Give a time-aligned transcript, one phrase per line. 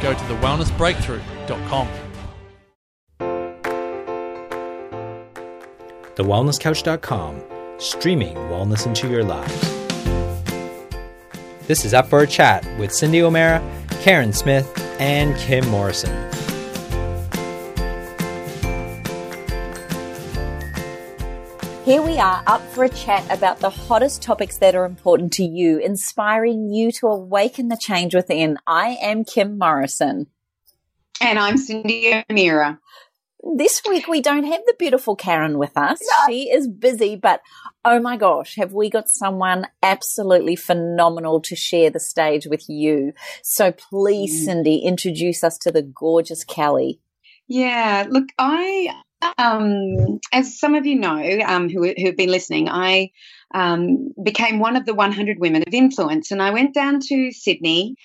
[0.00, 1.88] go to thewellnessbreakthrough.com.
[6.16, 7.42] TheWellnessCouch.com,
[7.78, 9.60] streaming wellness into your lives.
[11.66, 13.62] This is Up for a Chat with Cindy O'Meara,
[14.02, 14.68] Karen Smith,
[15.00, 16.29] and Kim Morrison.
[21.90, 25.42] Here we are up for a chat about the hottest topics that are important to
[25.42, 28.58] you, inspiring you to awaken the change within.
[28.64, 30.28] I am Kim Morrison.
[31.20, 32.78] And I'm Cindy O'Meara.
[33.56, 35.98] This week we don't have the beautiful Karen with us.
[36.00, 36.32] No.
[36.32, 37.40] She is busy, but
[37.84, 43.14] oh my gosh, have we got someone absolutely phenomenal to share the stage with you.
[43.42, 44.44] So please, mm.
[44.44, 47.00] Cindy, introduce us to the gorgeous Kelly.
[47.48, 48.94] Yeah, look, I
[49.38, 53.10] um, as some of you know um, who, who've been listening, I
[53.54, 57.96] um, became one of the 100 women of influence, and I went down to Sydney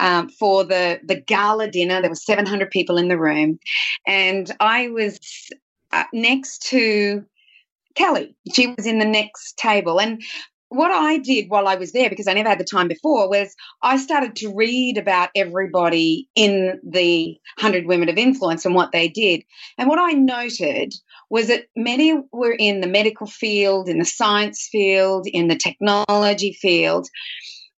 [0.00, 2.00] um, for the the gala dinner.
[2.00, 3.58] There were 700 people in the room,
[4.06, 5.18] and I was
[5.92, 7.24] uh, next to
[7.94, 8.34] Kelly.
[8.52, 10.22] She was in the next table, and
[10.74, 13.54] what I did while I was there, because I never had the time before, was
[13.82, 19.08] I started to read about everybody in the 100 Women of Influence and what they
[19.08, 19.42] did.
[19.76, 20.94] And what I noted
[21.28, 26.52] was that many were in the medical field, in the science field, in the technology
[26.54, 27.08] field.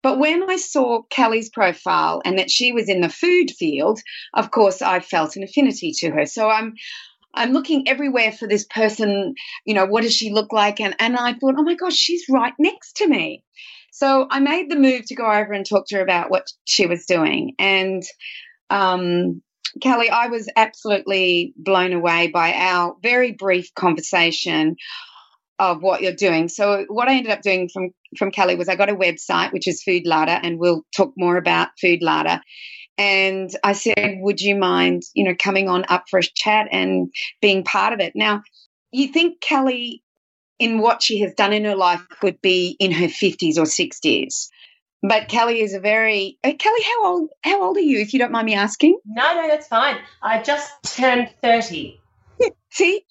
[0.01, 3.99] But when I saw Kelly's profile and that she was in the food field,
[4.35, 6.25] of course, I felt an affinity to her.
[6.27, 6.75] So I'm
[7.35, 9.35] I'm looking everywhere for this person,
[9.65, 10.79] you know, what does she look like?
[10.79, 13.43] And, and I thought, oh my gosh, she's right next to me.
[13.91, 16.85] So I made the move to go over and talk to her about what she
[16.85, 17.53] was doing.
[17.59, 18.03] And
[18.69, 19.41] um,
[19.81, 24.75] Kelly, I was absolutely blown away by our very brief conversation
[25.59, 26.49] of what you're doing.
[26.49, 29.67] So what I ended up doing from from Kelly was I got a website which
[29.67, 32.41] is Food Ladder, and we'll talk more about Food Ladder.
[32.97, 37.11] And I said, Would you mind, you know, coming on up for a chat and
[37.41, 38.13] being part of it?
[38.15, 38.43] Now,
[38.91, 40.01] you think Kelly,
[40.59, 44.47] in what she has done in her life, would be in her 50s or 60s.
[45.07, 46.81] But Kelly is a very uh, Kelly.
[46.83, 47.29] How old?
[47.43, 47.99] How old are you?
[47.99, 48.97] If you don't mind me asking.
[49.05, 49.97] No, no, that's fine.
[50.21, 52.01] I just turned thirty.
[52.71, 53.05] See,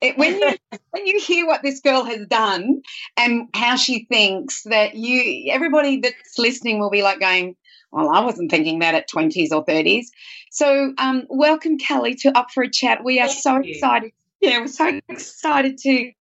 [0.00, 0.56] it, when you
[0.90, 2.82] when you hear what this girl has done
[3.16, 7.56] and how she thinks that you, everybody that's listening will be like going,
[7.90, 10.06] well, I wasn't thinking that at 20s or 30s.
[10.50, 13.02] So, um, welcome, Kelly, to Up for a Chat.
[13.04, 13.72] We are Thank so you.
[13.72, 14.12] excited.
[14.40, 16.12] Yeah, we're so excited to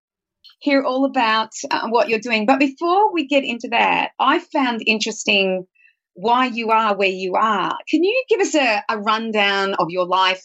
[0.60, 2.46] hear all about uh, what you're doing.
[2.46, 5.68] But before we get into that, I found interesting
[6.14, 7.78] why you are where you are.
[7.88, 10.44] Can you give us a, a rundown of your life,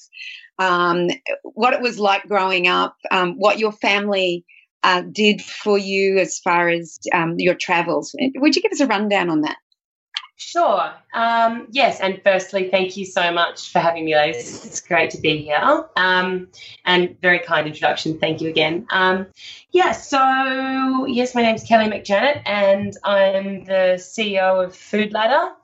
[0.58, 1.08] um,
[1.44, 4.44] what it was like growing up, um, what your family
[4.82, 8.14] uh, did for you as far as um, your travels?
[8.34, 9.56] Would you give us a rundown on that?
[10.44, 10.92] Sure.
[11.14, 14.66] Um, yes, and firstly, thank you so much for having me, ladies.
[14.66, 15.84] It's great to be here.
[15.96, 16.48] Um,
[16.84, 18.18] and very kind introduction.
[18.18, 18.84] Thank you again.
[18.90, 19.28] Um,
[19.70, 25.54] yeah, so yes, my name is Kelly McJannett, and I'm the CEO of Food Ladder,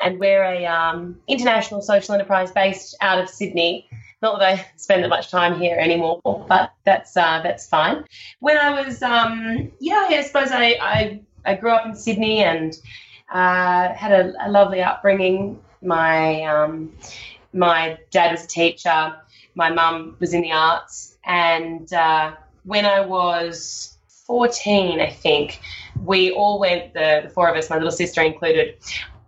[0.00, 3.88] and we're a um, international social enterprise based out of Sydney.
[4.22, 8.04] Not that I spend that much time here anymore, but that's uh, that's fine.
[8.38, 12.78] When I was, um, yeah, I suppose I, I I grew up in Sydney and
[13.32, 15.60] uh, had a, a, lovely upbringing.
[15.82, 16.92] My um,
[17.52, 19.16] my dad was a teacher.
[19.54, 22.32] my mum was in the arts, and uh,
[22.64, 23.98] when I was
[24.28, 25.60] 14, I think,
[26.04, 28.76] we all went, the, the four of us, my little sister included,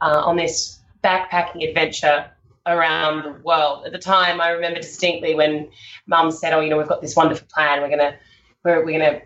[0.00, 2.31] uh, on this backpacking adventure
[2.67, 3.87] around the world.
[3.87, 5.70] At the time, I remember distinctly when
[6.06, 7.81] mum said, Oh, you know, we've got this wonderful plan.
[7.81, 8.14] We're going to,
[8.62, 9.23] we're, we're going to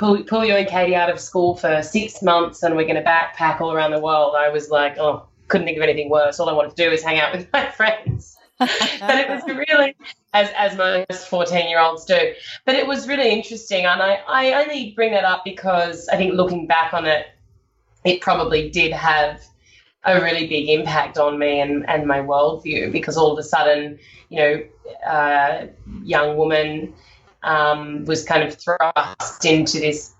[0.00, 3.02] pull, pull you and Katie out of school for six months and we're going to
[3.02, 4.34] backpack all around the world.
[4.34, 6.40] I was like, Oh, couldn't think of anything worse.
[6.40, 8.36] All I wanted to do was hang out with my friends.
[8.58, 9.94] but it was really,
[10.34, 12.32] as, as most 14 year olds do,
[12.64, 13.84] but it was really interesting.
[13.84, 17.26] And I, I only bring that up because I think looking back on it,
[18.04, 19.42] it probably did have
[20.04, 23.98] a really big impact on me and, and my worldview because all of a sudden,
[24.30, 24.62] you know,
[25.06, 25.66] uh,
[26.04, 26.94] young woman
[27.42, 30.14] um, was kind of thrust into this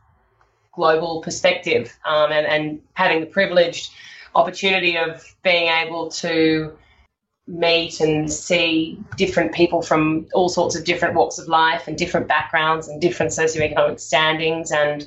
[0.73, 3.93] global perspective um, and, and having the privileged
[4.35, 6.77] opportunity of being able to
[7.47, 12.29] meet and see different people from all sorts of different walks of life and different
[12.29, 15.03] backgrounds and different socioeconomic standings and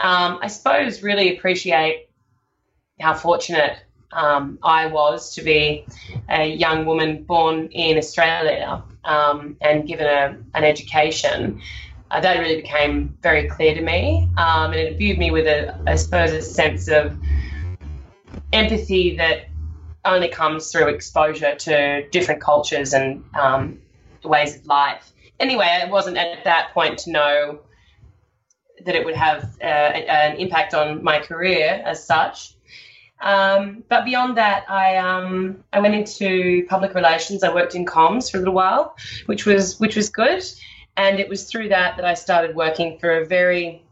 [0.00, 2.08] um, I suppose really appreciate
[3.00, 3.78] how fortunate
[4.12, 5.86] um, I was to be
[6.28, 11.60] a young woman born in Australia um, and given a, an education.
[12.10, 15.76] Uh, that really became very clear to me, um, and it imbued me with a,
[15.86, 17.18] I suppose, a sense of
[18.52, 19.46] empathy that
[20.04, 23.80] only comes through exposure to different cultures and um,
[24.22, 25.12] ways of life.
[25.40, 27.58] Anyway, it wasn't at that point to know
[28.84, 32.54] that it would have uh, an impact on my career as such.
[33.20, 37.42] Um, but beyond that, I um, I went into public relations.
[37.42, 38.96] I worked in comms for a little while,
[39.26, 40.44] which was which was good,
[40.96, 43.82] and it was through that that I started working for a very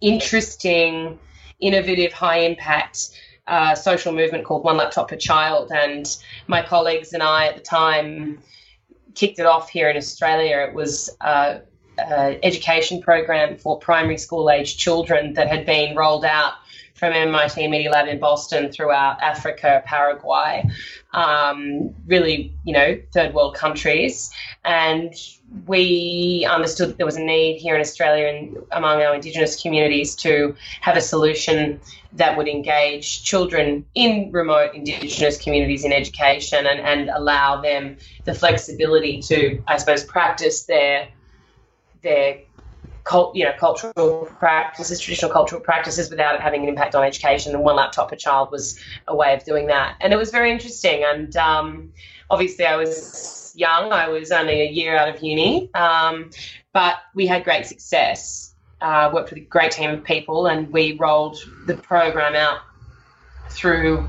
[0.00, 1.18] interesting,
[1.60, 3.10] innovative, high impact
[3.46, 5.72] uh, social movement called One Laptop Per Child.
[5.72, 6.06] And
[6.46, 8.40] my colleagues and I at the time
[9.14, 10.66] kicked it off here in Australia.
[10.68, 11.58] It was uh,
[11.98, 16.54] an education program for primary school age children that had been rolled out
[17.02, 20.64] from MIT Media Lab in Boston throughout Africa, Paraguay,
[21.12, 24.30] um, really, you know, third world countries.
[24.64, 25.12] And
[25.66, 30.14] we understood that there was a need here in Australia and among our Indigenous communities
[30.14, 31.80] to have a solution
[32.12, 37.96] that would engage children in remote Indigenous communities in education and, and allow them
[38.26, 41.08] the flexibility to, I suppose, practice their
[42.02, 42.42] their
[43.04, 47.54] cult, you know, cultural practices, traditional cultural practices, without it having an impact on education.
[47.54, 48.78] And one laptop per child was
[49.08, 51.04] a way of doing that, and it was very interesting.
[51.04, 51.92] And um,
[52.30, 56.30] obviously, I was young; I was only a year out of uni, um,
[56.72, 58.54] but we had great success.
[58.80, 62.58] Uh, worked with a great team of people, and we rolled the program out
[63.48, 64.08] through,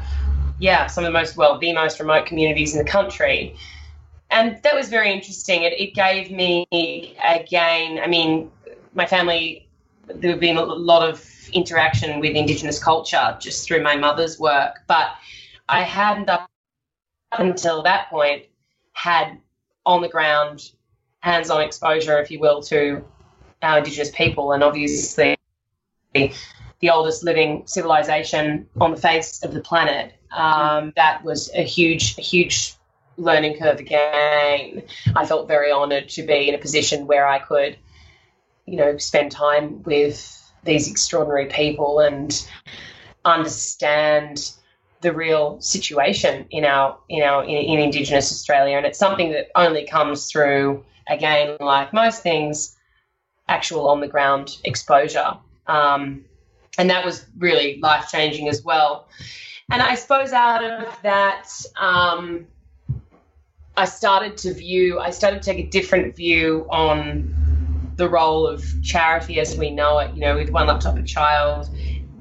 [0.57, 3.56] yeah, some of the most well, the most remote communities in the country
[4.34, 5.62] and that was very interesting.
[5.62, 6.66] It, it, gave me
[7.24, 8.00] again.
[8.04, 8.50] I mean,
[8.94, 9.68] my family,
[10.07, 14.81] there have been a lot of interaction with Indigenous culture just through my mother's work,
[14.88, 15.10] but
[15.69, 16.50] I hadn't up
[17.38, 18.44] until that point
[18.94, 19.38] had
[19.86, 20.72] on the ground,
[21.19, 23.04] hands on exposure, if you will, to
[23.62, 25.38] our Indigenous people, and obviously
[26.13, 30.13] the oldest living civilization on the face of the planet.
[30.31, 32.75] Um, that was a huge, a huge
[33.18, 34.83] learning curve again.
[35.16, 37.78] I felt very honoured to be in a position where I could
[38.65, 42.47] you know, spend time with these extraordinary people and
[43.25, 44.51] understand
[45.01, 49.49] the real situation in our in our in, in, Indigenous Australia, and it's something that
[49.55, 52.77] only comes through again, like most things,
[53.49, 56.23] actual on the ground exposure, um,
[56.77, 59.07] and that was really life changing as well.
[59.71, 62.47] And I suppose out of that, um,
[63.75, 67.43] I started to view, I started to take a different view on
[67.95, 70.14] the role of charity as we know it.
[70.14, 71.69] You know, with One Laptop Per Child,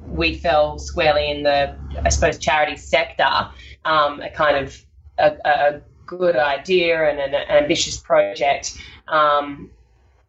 [0.06, 3.48] we fell squarely in the, I suppose, charity sector,
[3.84, 4.84] um, a kind of
[5.18, 8.76] a, a, good idea and an, an ambitious project.
[9.08, 9.70] Um,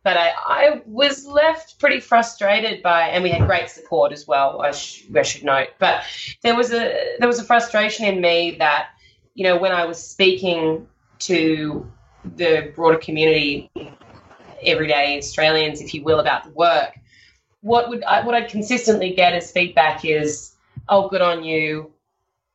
[0.03, 4.61] but I, I, was left pretty frustrated by, and we had great support as well.
[4.61, 6.03] I, sh- I should note, but
[6.41, 8.89] there was a there was a frustration in me that,
[9.33, 10.87] you know, when I was speaking
[11.19, 11.89] to
[12.35, 13.69] the broader community
[14.65, 16.99] everyday Australians, if you will, about the work,
[17.61, 20.53] what would I, what I'd consistently get as feedback is,
[20.89, 21.91] "Oh, good on you,"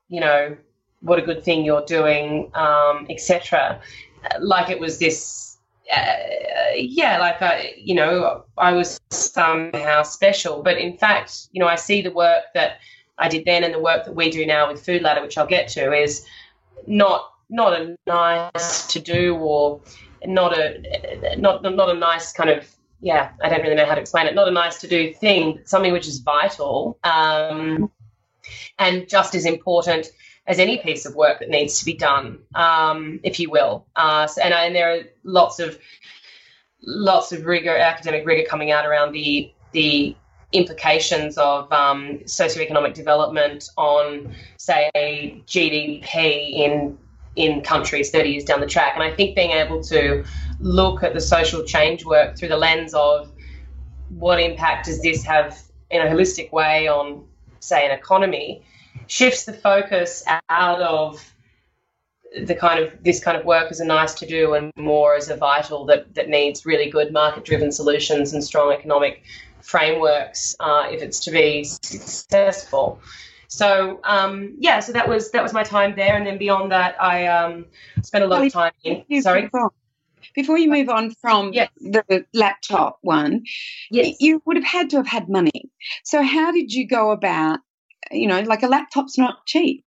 [0.09, 0.57] you know,
[1.01, 3.81] "What a good thing you're doing," um, etc.
[4.41, 5.57] Like it was this,
[5.95, 6.13] uh,
[6.75, 10.63] yeah, like I, you know, I was somehow special.
[10.63, 12.79] But in fact, you know, I see the work that
[13.19, 15.47] I did then and the work that we do now with Food Ladder, which I'll
[15.47, 16.27] get to, is
[16.87, 19.81] not not a nice to do or
[20.25, 22.67] not a not not a nice kind of
[23.01, 24.35] yeah, I don't really know how to explain it.
[24.35, 27.91] Not a nice to do thing, something which is vital um,
[28.79, 30.09] and just as important
[30.47, 33.87] as any piece of work that needs to be done, um, if you will.
[33.95, 35.79] Uh, so, and, and, there are lots of
[36.83, 40.17] lots of rigor, academic rigor coming out around the the
[40.53, 44.91] implications of um, socioeconomic development on, say,
[45.47, 46.99] GDP in
[47.39, 48.93] in countries 30 years down the track.
[48.95, 50.25] And I think being able to
[50.59, 53.31] look at the social change work through the lens of
[54.11, 55.57] what impact does this have
[55.91, 57.25] in a holistic way on,
[57.61, 58.63] say, an economy,
[59.07, 61.33] shifts the focus out of
[62.45, 65.31] the kind of this kind of work as a nice to do and more as
[65.31, 69.23] a vital that, that needs really good market driven solutions and strong economic
[69.63, 73.01] frameworks uh, if it's to be successful.
[73.49, 77.01] So um, yeah, so that was that was my time there, and then beyond that,
[77.03, 77.65] I um,
[78.03, 79.23] spent a lot of time in.
[79.23, 79.51] Sorry.
[80.35, 81.71] Before you move on from yes.
[81.81, 83.45] the laptop one,
[83.91, 84.17] yes.
[84.21, 85.71] you would have had to have had money.
[86.05, 87.61] So how did you go about?
[88.11, 89.85] You know, like a laptop's not cheap,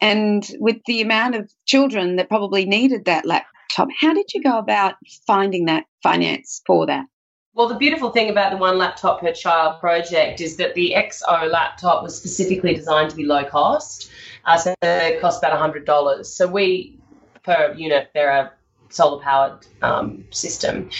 [0.00, 4.58] and with the amount of children that probably needed that laptop, how did you go
[4.58, 4.94] about
[5.26, 7.06] finding that finance for that?
[7.54, 11.50] Well, the beautiful thing about the one laptop per child project is that the XO
[11.50, 14.10] laptop was specifically designed to be low cost.
[14.44, 16.24] Uh, so it cost about $100.
[16.24, 16.96] So we,
[17.42, 18.52] per unit, they're a
[18.90, 20.90] solar powered um, system.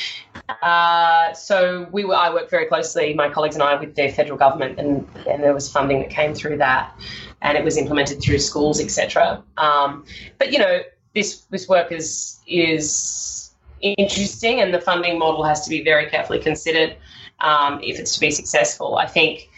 [0.63, 4.39] Uh, so we were, I worked very closely, my colleagues and I, with the federal
[4.39, 6.95] government, and, and there was funding that came through that,
[7.43, 9.43] and it was implemented through schools, etc.
[9.57, 10.05] Um,
[10.39, 10.81] but you know,
[11.15, 13.38] this this work is is
[13.81, 16.97] interesting, and the funding model has to be very carefully considered
[17.41, 18.97] um, if it's to be successful.
[18.97, 19.49] I think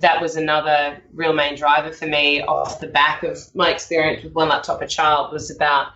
[0.00, 4.32] that was another real main driver for me off the back of my experience with
[4.34, 5.88] One Laptop a Child was about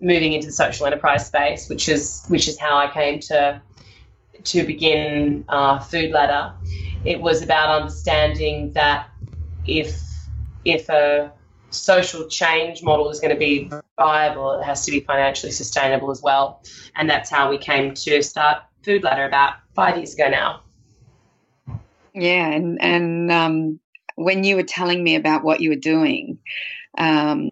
[0.00, 3.60] moving into the social enterprise space, which is which is how I came to
[4.44, 6.54] to begin uh, Food Ladder.
[7.04, 9.08] It was about understanding that
[9.66, 10.00] if
[10.64, 11.32] if a
[11.74, 16.22] social change model is going to be viable, it has to be financially sustainable as
[16.22, 16.62] well.
[16.96, 20.60] And that's how we came to start Food Ladder about five years ago now.
[22.12, 23.80] Yeah, and and um,
[24.14, 26.38] when you were telling me about what you were doing,
[26.96, 27.50] um,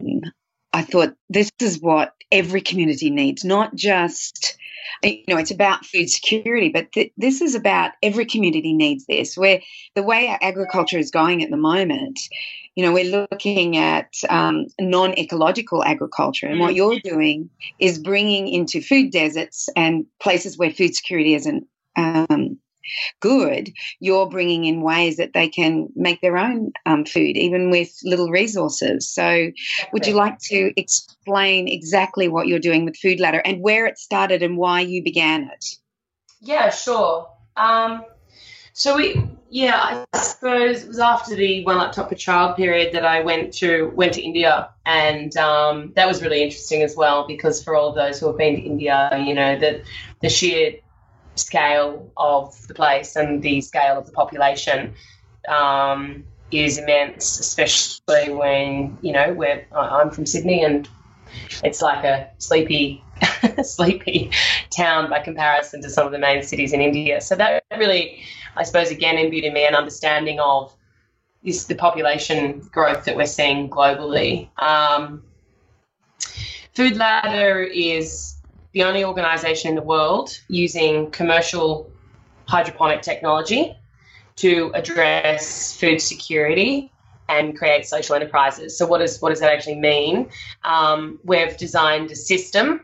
[0.71, 4.57] I thought this is what every community needs, not just
[5.03, 9.37] you know, it's about food security, but th- this is about every community needs this.
[9.37, 9.61] Where
[9.95, 12.19] the way agriculture is going at the moment,
[12.75, 16.47] you know, we're looking at um, non ecological agriculture.
[16.47, 16.77] And what mm.
[16.77, 17.49] you're doing
[17.79, 22.57] is bringing into food deserts and places where food security isn't um,
[23.19, 27.91] good, you're bringing in ways that they can make their own um, food, even with
[28.03, 29.09] little resources.
[29.09, 29.51] So,
[29.91, 33.97] would you like to explain exactly what you're doing with Food Ladder and where it
[33.97, 35.65] started and why you began it?
[36.41, 37.29] Yeah, sure.
[37.55, 38.03] Um,
[38.73, 39.21] so we,
[39.53, 43.53] yeah, I suppose it was after the one laptop per child period that I went
[43.55, 47.89] to went to India, and um, that was really interesting as well because for all
[47.89, 49.83] of those who have been to India, you know that
[50.21, 50.77] the sheer
[51.35, 54.95] scale of the place and the scale of the population
[55.47, 60.89] um, is immense, especially when you know where I'm from Sydney and
[61.63, 63.03] it's like a sleepy
[63.63, 64.31] sleepy
[64.75, 67.21] town by comparison to some of the main cities in India.
[67.21, 68.23] So that really
[68.55, 70.75] I suppose, again, imbued in me an understanding of
[71.43, 74.49] this, the population growth that we're seeing globally.
[74.61, 75.23] Um,
[76.73, 78.35] Food Ladder is
[78.71, 81.91] the only organisation in the world using commercial
[82.47, 83.75] hydroponic technology
[84.37, 86.91] to address food security
[87.29, 88.77] and create social enterprises.
[88.77, 90.29] So, what, is, what does that actually mean?
[90.63, 92.81] Um, we've designed a system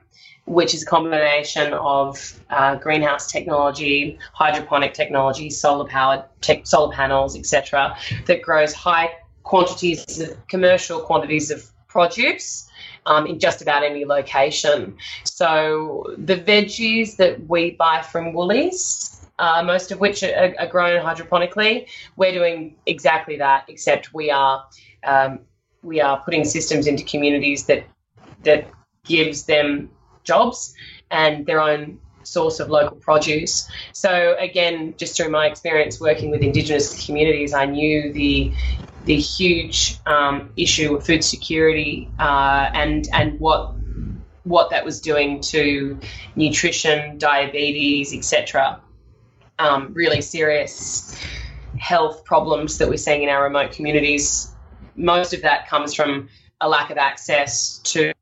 [0.49, 6.23] which is a combination of uh, greenhouse technology, hydroponic technology, solar powered
[6.63, 9.11] solar panels, etc., that grows high
[9.43, 12.65] quantities of commercial quantities of produce.
[13.05, 14.95] Um, in just about any location.
[15.23, 21.03] So the veggies that we buy from Woolies, uh, most of which are, are, grown
[21.03, 21.87] hydroponically,
[22.17, 23.63] we're doing exactly that.
[23.67, 24.63] Except we are
[25.05, 25.39] um,
[25.81, 27.85] we are putting systems into communities that
[28.43, 28.67] that
[29.05, 29.89] gives them
[30.29, 30.73] jobs
[31.11, 33.67] and their own source of local produce.
[33.93, 38.53] So again, just through my experience working with Indigenous communities, I knew the
[39.05, 43.73] the huge um, issue of food security uh, and and what
[44.43, 45.99] what that was doing to
[46.35, 48.81] nutrition, diabetes, etc.
[49.57, 51.15] Um, really serious
[51.77, 54.51] health problems that we're seeing in our remote communities.
[54.95, 56.29] Most of that comes from
[56.61, 58.13] a lack of access to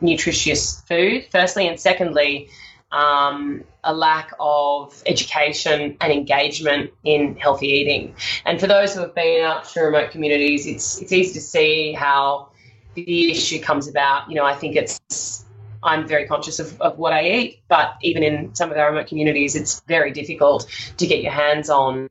[0.00, 2.48] nutritious food, firstly, and secondly,
[2.92, 8.14] um, a lack of education and engagement in healthy eating.
[8.44, 11.92] And for those who have been out to remote communities, it's it's easy to see
[11.92, 12.50] how
[12.94, 14.28] the issue comes about.
[14.28, 15.44] You know, I think it's
[15.82, 19.06] I'm very conscious of, of what I eat, but even in some of our remote
[19.06, 22.08] communities, it's very difficult to get your hands on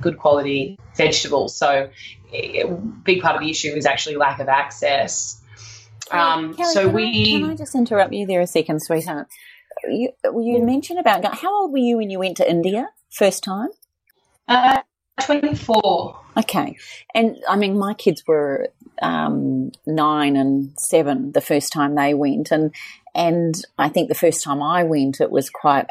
[0.00, 1.56] good quality vegetables.
[1.56, 1.90] So,
[2.32, 2.64] a
[3.04, 5.41] big part of the issue is actually lack of access.
[6.12, 9.28] Um, Kelly, so can we I, can I just interrupt you there a second, sweetheart?
[9.88, 13.70] You, you mentioned about how old were you when you went to India first time?
[14.46, 14.82] Uh,
[15.24, 16.18] 24.
[16.38, 16.76] Okay.
[17.14, 18.68] And I mean, my kids were
[19.00, 22.50] um, nine and seven the first time they went.
[22.50, 22.74] And,
[23.14, 25.90] and I think the first time I went, it was quite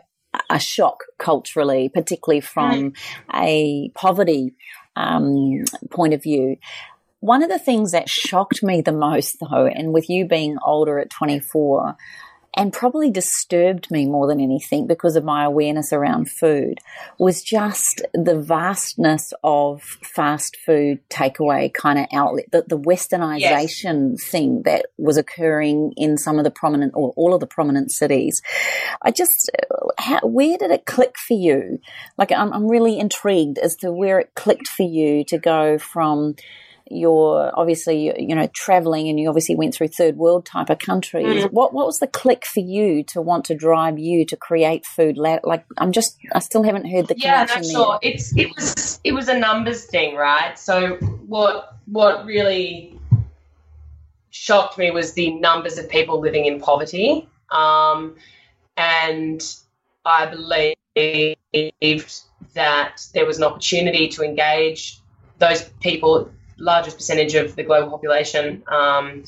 [0.50, 2.94] a shock culturally, particularly from
[3.34, 4.54] a poverty
[4.96, 6.58] um, point of view.
[7.22, 10.98] One of the things that shocked me the most, though, and with you being older
[11.00, 11.96] at 24,
[12.58, 16.80] and probably disturbed me more than anything because of my awareness around food
[17.18, 24.28] was just the vastness of fast food takeaway kind of outlet, the, the westernization yes.
[24.30, 28.42] thing that was occurring in some of the prominent or all of the prominent cities.
[29.02, 31.80] I just, uh, how, where did it click for you?
[32.18, 36.36] Like, I'm, I'm really intrigued as to where it clicked for you to go from
[36.92, 41.44] you're obviously you know traveling and you obviously went through third world type of countries
[41.44, 41.52] mm.
[41.52, 45.18] what what was the click for you to want to drive you to create food
[45.18, 48.12] like i'm just i still haven't heard the yeah no, sure there.
[48.12, 50.96] it's it was it was a numbers thing right so
[51.28, 53.00] what what really
[54.30, 58.16] shocked me was the numbers of people living in poverty um,
[58.78, 59.56] and
[60.06, 62.22] i believed
[62.54, 65.00] that there was an opportunity to engage
[65.38, 66.32] those people
[66.62, 69.24] largest percentage of the global population um,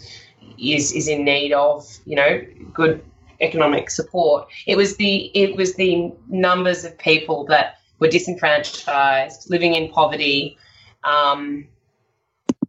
[0.60, 2.42] is is in need of you know
[2.74, 3.04] good
[3.42, 4.48] economic support.
[4.66, 10.58] It was the it was the numbers of people that were disenfranchised, living in poverty,
[11.04, 11.68] um,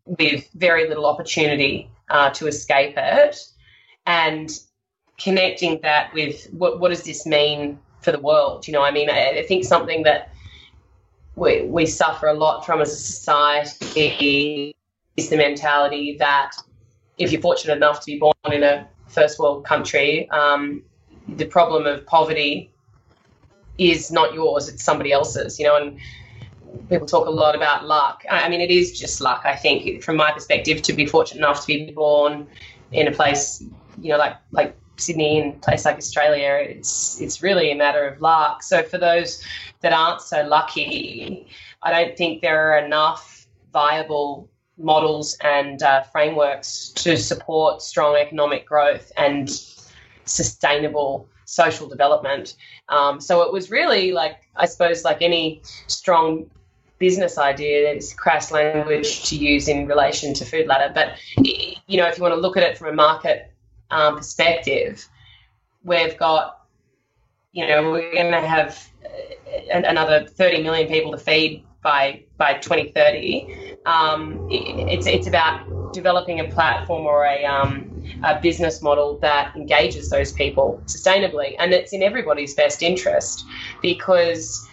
[0.07, 3.37] with very little opportunity uh, to escape it,
[4.07, 4.51] and
[5.19, 8.67] connecting that with what what does this mean for the world?
[8.67, 10.34] You know, I mean, I, I think something that
[11.37, 14.75] we, we suffer a lot from as a society
[15.17, 16.53] is the mentality that
[17.19, 20.83] if you're fortunate enough to be born in a first world country, um,
[21.29, 22.71] the problem of poverty
[23.79, 25.99] is not yours, it's somebody else's, you know, and
[26.89, 28.25] people talk a lot about luck.
[28.31, 31.61] I mean, it is just luck, I think, from my perspective, to be fortunate enough
[31.63, 32.47] to be born
[32.93, 33.63] in a place,
[34.01, 38.21] you know, like, like Sydney and place like Australia, it's, it's really a matter of
[38.21, 38.63] luck.
[38.63, 39.43] So for those
[39.81, 41.47] that aren't so lucky,
[41.83, 48.67] I don't think there are enough viable models and uh, frameworks to support strong economic
[48.67, 49.51] growth and
[50.25, 52.57] sustainable social development.
[52.89, 56.51] Um, so it was really like, I suppose, like any strong
[56.99, 60.93] business idea, it's crass language to use in relation to food ladder.
[60.95, 63.51] But, you know, if you want to look at it from a market
[63.95, 65.07] um, perspective,
[65.85, 66.61] we've got,
[67.53, 68.91] you know, we're going to have
[69.73, 73.77] another 30 million people to feed by by 2030.
[73.87, 80.11] Um, it's it's about developing a platform or a um, a business model that engages
[80.11, 83.45] those people sustainably, and it's in everybody's best interest
[83.83, 84.67] because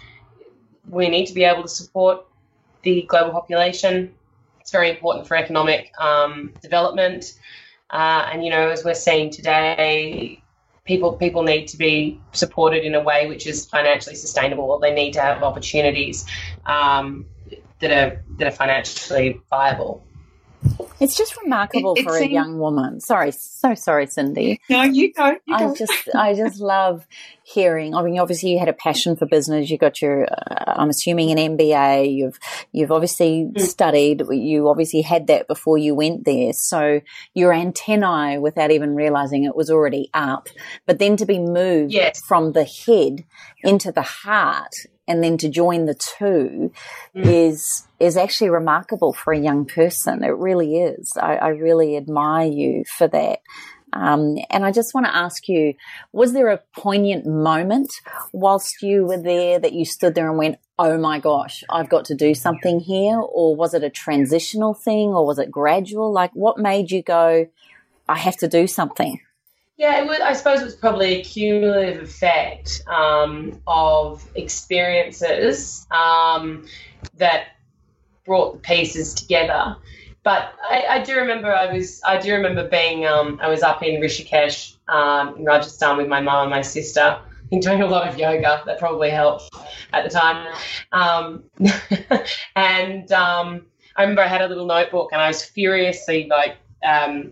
[0.89, 2.25] we need to be able to support
[2.84, 4.13] the global population.
[4.60, 7.34] It's very important for economic um, development,
[7.91, 10.41] uh, and you know, as we're seeing today,
[10.86, 14.93] people people need to be supported in a way which is financially sustainable, or they
[14.93, 16.25] need to have opportunities
[16.65, 17.25] um,
[17.80, 20.04] that are that are financially viable.
[21.00, 22.30] It's just remarkable it, it for seems...
[22.30, 23.00] a young woman.
[23.00, 24.62] Sorry, so sorry, Cindy.
[24.69, 25.36] No, you go.
[25.47, 27.08] You I just, I just love
[27.43, 27.95] hearing.
[27.95, 29.71] I mean, obviously, you had a passion for business.
[29.71, 32.13] You got your, uh, I'm assuming, an MBA.
[32.13, 32.39] You've,
[32.71, 33.60] you've obviously mm.
[33.60, 34.24] studied.
[34.30, 36.54] You obviously had that before you went there.
[36.54, 37.02] So
[37.34, 40.50] your antennae, without even realizing it, was already up.
[40.86, 42.21] But then to be moved yes.
[42.28, 43.26] from the head
[43.63, 44.74] into the heart
[45.08, 46.71] and then to join the two
[47.15, 47.26] mm.
[47.26, 50.23] is is actually remarkable for a young person.
[50.23, 51.13] It really is.
[51.15, 53.39] I, I really admire you for that.
[53.93, 55.73] Um, and I just want to ask you,
[56.13, 57.91] was there a poignant moment
[58.31, 62.05] whilst you were there that you stood there and went, oh my gosh, I've got
[62.05, 63.19] to do something here?
[63.19, 66.11] Or was it a transitional thing or was it gradual?
[66.11, 67.47] Like what made you go,
[68.07, 69.19] I have to do something?
[69.77, 76.65] Yeah, was, I suppose it was probably a cumulative effect um, of experiences um,
[77.17, 77.47] that
[78.25, 79.75] brought the pieces together.
[80.23, 83.81] but I, I, do remember I was I do remember being um, I was up
[83.84, 87.19] in Rishikesh um, in Rajasthan with my mum and my sister
[87.51, 88.62] and doing a lot of yoga.
[88.65, 89.49] That probably helped
[89.93, 90.53] at the time.
[90.91, 91.43] Um,
[92.55, 97.31] and um, I remember I had a little notebook and I was furiously like um,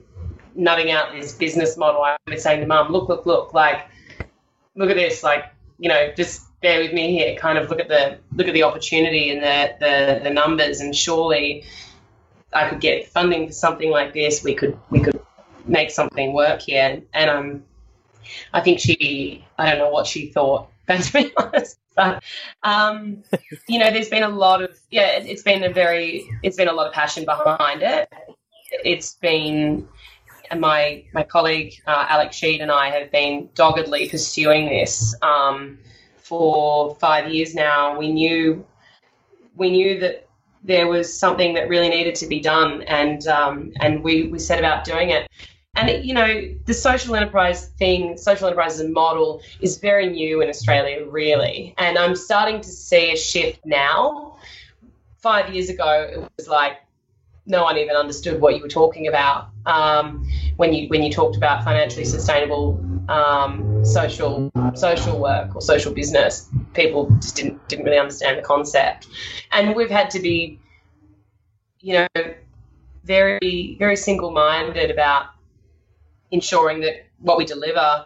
[0.55, 2.01] nutting out this business model.
[2.01, 3.87] I was saying to mum, look, look, look, like
[4.75, 5.45] look at this, like
[5.77, 7.35] you know, just bear with me here.
[7.35, 10.95] Kind of look at the look at the opportunity and the the, the numbers, and
[10.95, 11.63] surely
[12.53, 14.43] I could get funding for something like this.
[14.43, 15.19] We could we could
[15.65, 17.01] make something work here.
[17.13, 17.63] And um,
[18.53, 21.77] I think she I don't know what she thought, to be honest.
[21.95, 22.23] But
[22.63, 23.23] um,
[23.67, 26.67] you know, there's been a lot of yeah, it, it's been a very it's been
[26.67, 28.11] a lot of passion behind it.
[28.83, 29.87] It's been
[30.51, 35.79] and my my colleague uh, Alex Sheed and I have been doggedly pursuing this um,
[36.29, 37.97] for five years now.
[37.97, 38.63] We knew
[39.55, 40.27] we knew that
[40.63, 44.59] there was something that really needed to be done, and um, and we we set
[44.59, 45.27] about doing it.
[45.75, 50.07] And it, you know, the social enterprise thing, social enterprise as a model, is very
[50.09, 51.73] new in Australia, really.
[51.77, 54.37] And I'm starting to see a shift now.
[55.17, 56.77] Five years ago, it was like
[57.45, 61.35] no one even understood what you were talking about um, when you when you talked
[61.35, 66.49] about financially sustainable um, social social work or social business.
[66.73, 69.07] People just didn't didn't really understand the concept,
[69.51, 70.59] and we've had to be,
[71.79, 72.23] you know,
[73.03, 75.27] very very single minded about
[76.31, 78.05] ensuring that what we deliver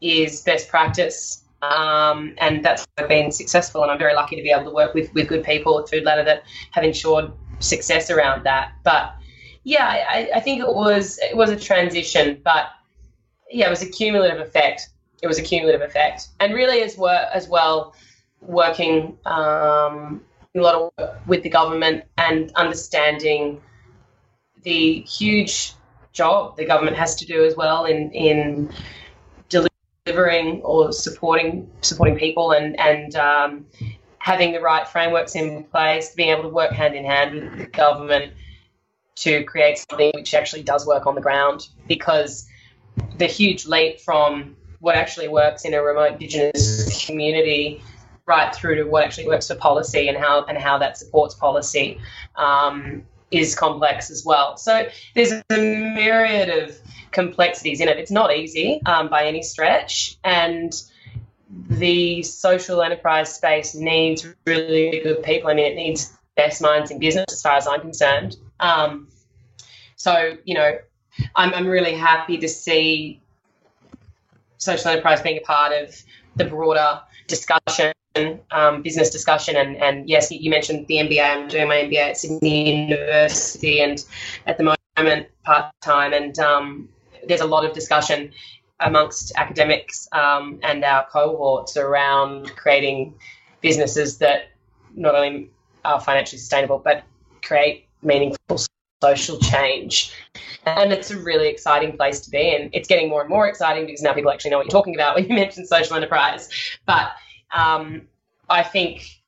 [0.00, 1.42] is best practice.
[1.62, 5.12] Um, and that's been successful, and I'm very lucky to be able to work with,
[5.12, 8.72] with good people at Food Ladder that have ensured success around that.
[8.82, 9.12] But
[9.62, 12.70] yeah, I, I think it was it was a transition, but
[13.50, 14.88] yeah, it was a cumulative effect.
[15.22, 16.98] It was a cumulative effect, and really as
[17.34, 17.94] as well
[18.40, 20.22] working um,
[20.54, 23.60] a lot of work with the government and understanding
[24.62, 25.74] the huge
[26.12, 28.70] job the government has to do as well in in
[29.48, 33.66] delivering or supporting supporting people and and um,
[34.18, 37.66] having the right frameworks in place, being able to work hand in hand with the
[37.66, 38.32] government
[39.16, 41.68] to create something which actually does work on the ground.
[41.88, 42.46] Because
[43.20, 47.82] the huge leap from what actually works in a remote Indigenous community
[48.26, 52.00] right through to what actually works for policy and how and how that supports policy
[52.36, 54.56] um, is complex as well.
[54.56, 56.76] So there's a myriad of
[57.10, 57.98] complexities in it.
[57.98, 60.72] It's not easy um, by any stretch, and
[61.68, 65.50] the social enterprise space needs really good people.
[65.50, 68.36] I mean, it needs best minds in business, as far as I'm concerned.
[68.60, 69.08] Um,
[69.96, 70.78] so, you know,
[71.36, 73.20] I'm, I'm really happy to see
[74.58, 76.02] social enterprise being a part of
[76.36, 77.92] the broader discussion,
[78.50, 79.56] um, business discussion.
[79.56, 81.22] And, and yes, you mentioned the MBA.
[81.22, 84.04] I'm doing my MBA at Sydney University and
[84.46, 86.12] at the moment part time.
[86.12, 86.88] And um,
[87.26, 88.32] there's a lot of discussion
[88.80, 93.14] amongst academics um, and our cohorts around creating
[93.60, 94.50] businesses that
[94.94, 95.50] not only
[95.84, 97.04] are financially sustainable but
[97.42, 98.58] create meaningful
[99.02, 100.12] social change.
[100.64, 103.86] And it's a really exciting place to be And It's getting more and more exciting
[103.86, 106.48] because now people actually know what you're talking about when you mention social enterprise.
[106.86, 107.12] But
[107.50, 108.02] um,
[108.48, 109.20] I think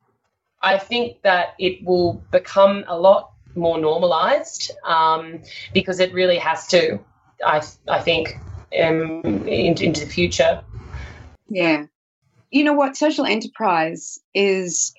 [0.61, 5.43] I think that it will become a lot more normalized um,
[5.75, 6.99] because it really has to.
[7.45, 8.39] I I think
[8.81, 10.63] um, into, into the future.
[11.49, 11.87] Yeah.
[12.51, 12.97] You know what?
[12.97, 14.95] Social enterprise is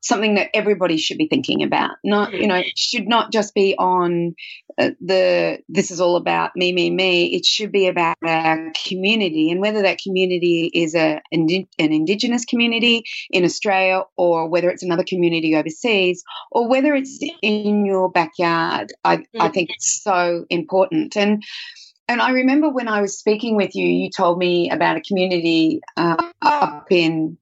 [0.00, 1.92] something that everybody should be thinking about.
[2.04, 4.34] Not, you know, it should not just be on
[4.78, 7.26] uh, the this is all about me, me, me.
[7.34, 13.04] It should be about our community, and whether that community is a an indigenous community
[13.30, 18.92] in Australia, or whether it's another community overseas, or whether it's in your backyard.
[19.04, 21.16] I, I think it's so important.
[21.16, 21.42] And
[22.08, 25.80] and I remember when I was speaking with you, you told me about a community
[25.96, 27.38] uh, up in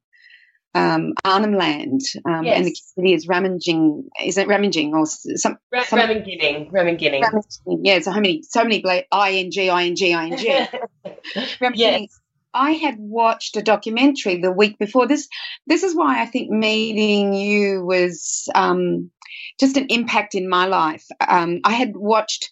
[0.78, 2.56] um, Arnhem Land, um, yes.
[2.56, 4.08] and the community is Ramenging.
[4.24, 5.58] Is it Ramenging or some?
[5.72, 6.70] Ra- some Ramingining.
[6.70, 7.22] Ramingining.
[7.82, 10.68] Yeah, so how many, so many bla- ing, ing, ing.
[11.74, 12.20] yes.
[12.54, 15.28] I had watched a documentary the week before this.
[15.66, 19.10] This is why I think meeting you was um,
[19.60, 21.04] just an impact in my life.
[21.26, 22.50] Um, I had watched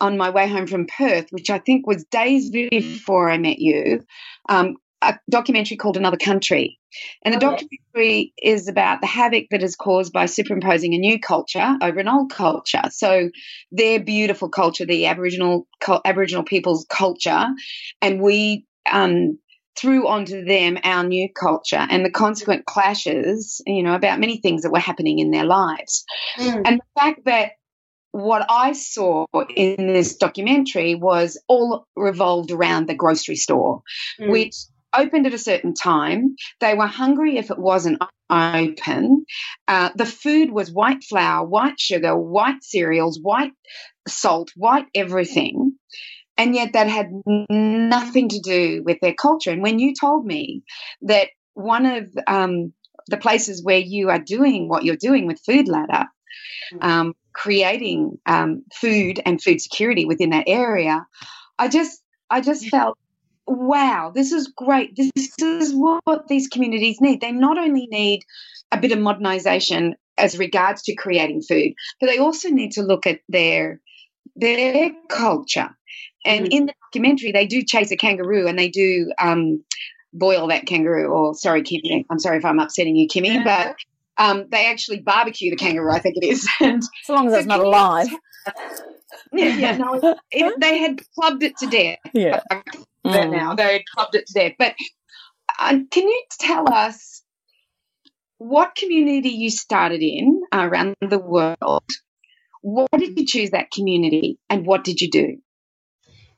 [0.00, 4.04] on my way home from Perth, which I think was days before I met you,
[4.48, 6.78] um, a documentary called Another Country.
[7.24, 11.76] And the documentary is about the havoc that is caused by superimposing a new culture
[11.82, 12.82] over an old culture.
[12.90, 13.30] So
[13.70, 15.66] their beautiful culture, the Aboriginal
[16.04, 17.46] Aboriginal people's culture,
[18.02, 19.38] and we um,
[19.76, 24.62] threw onto them our new culture and the consequent clashes, you know, about many things
[24.62, 26.04] that were happening in their lives.
[26.38, 26.62] Mm.
[26.64, 27.52] And the fact that
[28.10, 33.82] what I saw in this documentary was all revolved around the grocery store,
[34.20, 34.30] mm.
[34.30, 34.54] which
[34.96, 36.36] opened at a certain time.
[36.60, 39.24] They were hungry if it wasn't open.
[39.66, 43.52] Uh, the food was white flour, white sugar, white cereals, white
[44.06, 45.72] salt, white everything.
[46.36, 49.50] And yet that had nothing to do with their culture.
[49.50, 50.62] And when you told me
[51.02, 52.72] that one of um,
[53.08, 56.06] the places where you are doing what you're doing with Food Ladder,
[56.72, 56.84] mm.
[56.84, 61.04] um, creating um, food and food security within that area,
[61.58, 62.96] I just I just felt
[63.48, 64.96] wow, this is great.
[64.96, 67.20] This is what these communities need.
[67.20, 68.22] They not only need
[68.70, 73.06] a bit of modernization as regards to creating food, but they also need to look
[73.06, 73.80] at their
[74.36, 75.70] their culture.
[76.24, 76.52] And mm-hmm.
[76.52, 79.64] in the documentary, they do chase a kangaroo and they do um,
[80.12, 81.08] boil that kangaroo.
[81.08, 83.76] Or sorry, Kimmy, I'm sorry if I'm upsetting you, Kimmy, but
[84.18, 85.92] um, they actually barbecue the kangaroo.
[85.92, 88.08] I think it is, and as long as it's not alive.
[89.32, 91.98] Yeah, yeah, no, it, they had clubbed it to death.
[92.14, 92.40] Yeah,
[93.08, 93.30] mm.
[93.30, 94.52] now they clubbed it to death.
[94.58, 94.74] But
[95.58, 97.22] uh, can you tell us
[98.38, 101.84] what community you started in uh, around the world?
[102.62, 105.38] Why did you choose that community, and what did you do?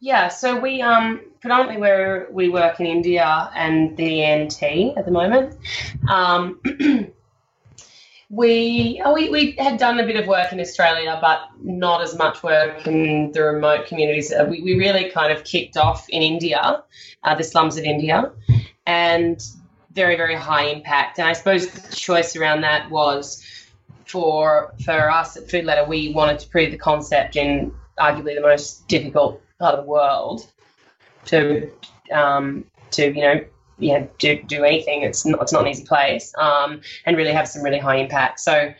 [0.00, 5.10] Yeah, so we um, predominantly where we work in India and the NT at the
[5.10, 5.56] moment.
[6.08, 6.60] Um,
[8.32, 12.16] We, oh, we we had done a bit of work in Australia, but not as
[12.16, 14.32] much work in the remote communities.
[14.32, 16.84] Uh, we, we really kind of kicked off in India,
[17.24, 18.30] uh, the slums of India,
[18.86, 19.42] and
[19.92, 21.18] very very high impact.
[21.18, 23.44] And I suppose the choice around that was
[24.06, 28.40] for for us at Food Ladder, we wanted to prove the concept in arguably the
[28.40, 30.46] most difficult part of the world
[31.26, 31.70] to
[32.12, 33.44] um, to you know
[33.80, 35.02] you know, do, do anything.
[35.02, 38.40] It's not, it's not an easy place um, and really have some really high impact.
[38.40, 38.72] So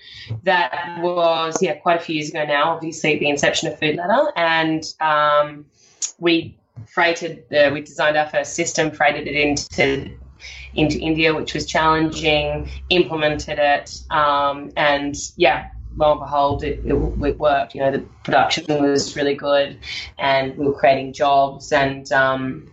[0.45, 4.31] that was, yeah, quite a few years ago now, obviously, the inception of Food Ladder.
[4.37, 5.67] And um,
[6.19, 10.11] we freighted, we designed our first system, freighted it into
[10.75, 16.95] into India, which was challenging, implemented it, um, and yeah, lo and behold, it, it,
[16.95, 17.75] it, worked.
[17.75, 19.79] You know, the production was really good,
[20.19, 22.71] and we were creating jobs, and um,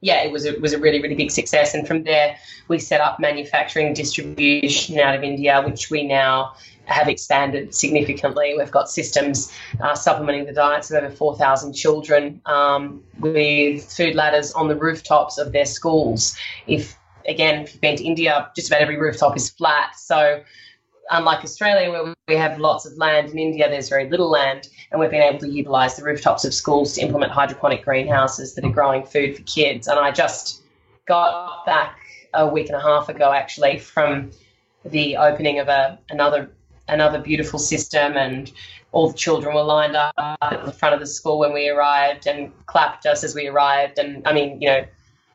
[0.00, 1.74] yeah, it was a, was a really really big success.
[1.74, 2.36] And from there,
[2.68, 6.54] we set up manufacturing distribution out of India, which we now
[6.86, 8.54] have expanded significantly.
[8.56, 14.52] We've got systems uh, supplementing the diets of over 4,000 children um, with food ladders
[14.52, 16.36] on the rooftops of their schools.
[16.66, 16.96] If
[17.28, 19.96] again, if you've been to India, just about every rooftop is flat.
[19.96, 20.42] So
[21.10, 25.00] unlike Australia, where we have lots of land, in India there's very little land, and
[25.00, 28.70] we've been able to utilise the rooftops of schools to implement hydroponic greenhouses that are
[28.70, 29.88] growing food for kids.
[29.88, 30.62] And I just
[31.06, 31.98] got back
[32.32, 34.30] a week and a half ago, actually, from
[34.84, 36.52] the opening of a another
[36.86, 38.52] another beautiful system, and
[38.92, 42.28] all the children were lined up at the front of the school when we arrived
[42.28, 43.98] and clapped us as we arrived.
[43.98, 44.84] And I mean, you know,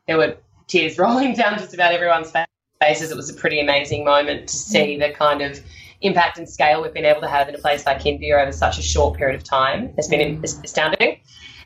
[0.07, 2.45] there were tears rolling down just about everyone's face
[2.79, 5.59] basis, it was a pretty amazing moment to see the kind of
[6.01, 8.77] impact and scale we've been able to have in a place like India over such
[8.77, 9.93] a short period of time.
[9.97, 10.63] It's been mm.
[10.63, 11.19] astounding.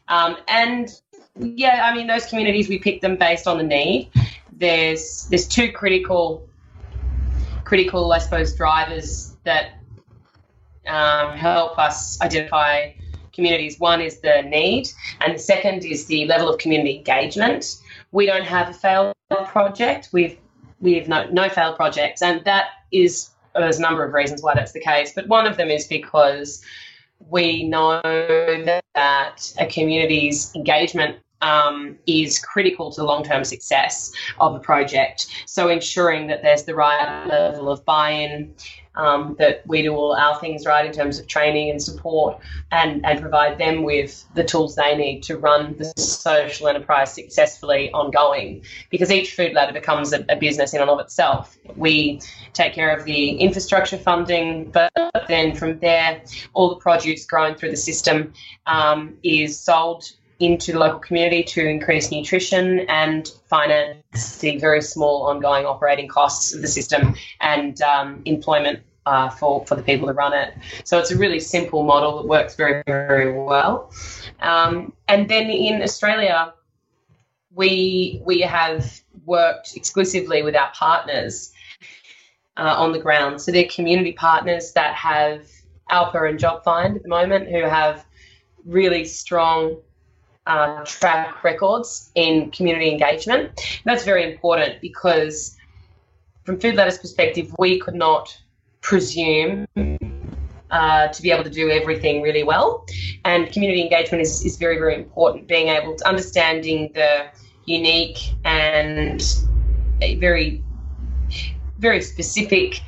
[0.08, 0.90] Um, and
[1.38, 4.12] yeah, I mean, those communities we pick them based on the need.
[4.52, 6.48] There's there's two critical
[7.64, 9.74] critical, I suppose, drivers that
[10.88, 12.94] um, help us identify
[13.32, 13.80] communities.
[13.80, 14.90] One is the need,
[15.22, 17.78] and the second is the level of community engagement.
[18.12, 19.14] We don't have a failed
[19.48, 20.10] project.
[20.12, 20.38] We've
[20.82, 22.22] we have no, no failed projects.
[22.22, 25.14] And that is, there's a number of reasons why that's the case.
[25.14, 26.64] But one of them is because
[27.28, 34.56] we know that a community's engagement um, is critical to the long term success of
[34.56, 35.28] a project.
[35.46, 38.54] So, ensuring that there's the right level of buy in,
[38.96, 42.38] um, that we do all our things right in terms of training and support
[42.72, 47.92] and, and provide them with the tools they need to run the social enterprise successfully
[47.92, 51.58] ongoing because each food ladder becomes a, a business in and of itself.
[51.76, 52.20] We
[52.54, 54.92] take care of the infrastructure funding, but
[55.28, 56.22] then from there,
[56.54, 58.34] all the produce grown through the system
[58.66, 65.24] um, is sold into the local community to increase nutrition and finance the very small
[65.24, 70.14] ongoing operating costs of the system and um, employment uh, for, for the people to
[70.14, 70.54] run it.
[70.84, 73.92] So it's a really simple model that works very, very well.
[74.40, 76.54] Um, and then in Australia,
[77.54, 81.52] we, we have worked exclusively with our partners
[82.56, 83.42] uh, on the ground.
[83.42, 85.48] So they're community partners that have
[85.90, 88.06] Alpa and JobFind at the moment who have
[88.66, 89.78] really strong
[90.50, 93.44] uh, track records in community engagement.
[93.44, 95.56] And that's very important because,
[96.44, 98.36] from Food Ladder's perspective, we could not
[98.82, 99.68] presume
[100.72, 102.86] uh, to be able to do everything really well.
[103.26, 105.48] And community engagement is, is very, very important.
[105.48, 107.28] Being able to understanding the
[107.66, 109.24] unique and
[110.00, 110.64] very,
[111.78, 112.82] very specific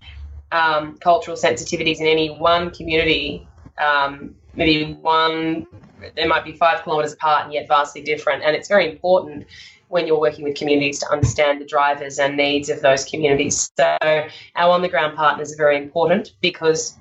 [0.52, 3.48] um, cultural sensitivities in any one community,
[3.78, 5.68] um, maybe one,
[6.16, 8.44] there might be five kilometres apart and yet vastly different.
[8.44, 9.46] And it's very important
[9.88, 13.70] when you're working with communities to understand the drivers and needs of those communities.
[13.78, 16.98] So our on the ground partners are very important because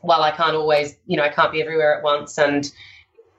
[0.00, 2.70] while I can't always, you know, I can't be everywhere at once and,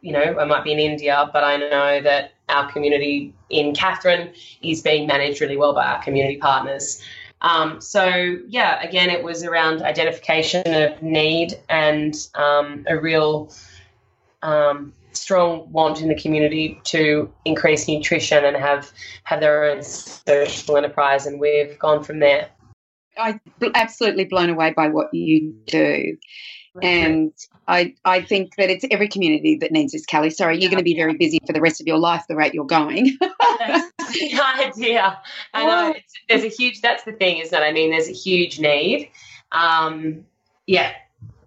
[0.02, 4.32] you know, I might be in India, but I know that our community in Katherine
[4.62, 7.02] is being managed really well by our community partners.
[7.42, 13.52] Um, so, yeah, again, it was around identification of need and um, a real
[14.42, 18.92] um, strong want in the community to increase nutrition and have
[19.24, 22.50] have their own social enterprise, and we've gone from there.
[23.18, 23.40] I'm
[23.74, 26.18] absolutely blown away by what you do.
[26.82, 27.32] And
[27.68, 30.30] I, I think that it's every community that needs this, Kelly.
[30.30, 32.54] Sorry, you're going to be very busy for the rest of your life, the rate
[32.54, 33.18] you're going.
[33.20, 35.20] that's the idea.
[35.54, 35.94] I know.
[35.96, 39.10] It's, there's a huge, that's the thing, is that I mean, there's a huge need.
[39.52, 40.26] Um,
[40.68, 40.92] yeah,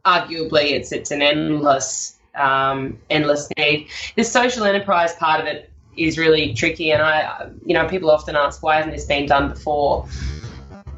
[0.04, 3.88] arguably, it's, it's an endless um, endless need.
[4.16, 8.36] The social enterprise part of it is really tricky, and I, you know, people often
[8.36, 10.06] ask why hasn't this been done before,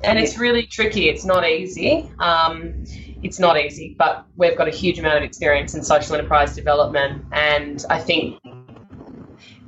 [0.05, 1.09] and it's really tricky.
[1.09, 2.11] It's not easy.
[2.19, 2.85] Um,
[3.23, 7.25] it's not easy, but we've got a huge amount of experience in social enterprise development,
[7.33, 8.39] and I think,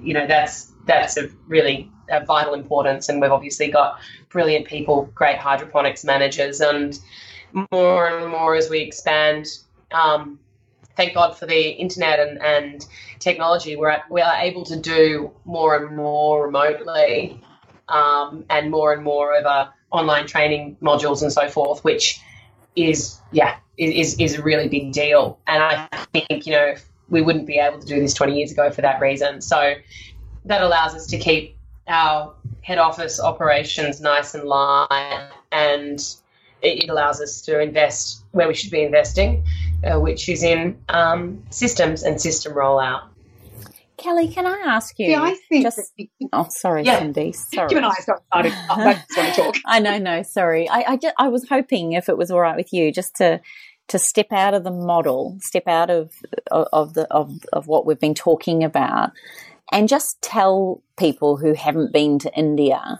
[0.02, 3.08] you know, that's that's a really a vital importance.
[3.08, 6.98] And we've obviously got brilliant people, great hydroponics managers, and
[7.70, 9.46] more and more as we expand.
[9.92, 10.38] Um,
[10.96, 12.86] thank God for the internet and, and
[13.18, 17.40] technology, we're, at, we are able to do more and more remotely
[17.88, 22.20] um, and more and more over online training modules and so forth, which
[22.76, 25.38] is, yeah, is, is a really big deal.
[25.46, 26.74] And I think, you know,
[27.08, 29.40] we wouldn't be able to do this 20 years ago for that reason.
[29.40, 29.74] So
[30.44, 31.56] that allows us to keep
[31.88, 36.00] our head office operations nice and light and
[36.62, 39.44] it allows us to invest where we should be investing
[39.84, 43.04] uh, which is in um, systems and system rollout.
[43.96, 45.10] Kelly, can I ask you?
[45.10, 45.64] Yeah, I think.
[45.64, 45.92] Just,
[46.32, 46.98] oh, sorry, yeah.
[46.98, 47.32] Cindy.
[47.32, 47.68] Sorry.
[47.70, 48.52] You and I got started.
[48.70, 49.56] I just want to talk.
[49.66, 50.68] I know, no, sorry.
[50.68, 53.40] I, I, just, I was hoping, if it was all right with you, just to
[53.88, 56.12] to step out of the model, step out of
[56.50, 59.12] of, of the of, of what we've been talking about,
[59.70, 62.98] and just tell people who haven't been to India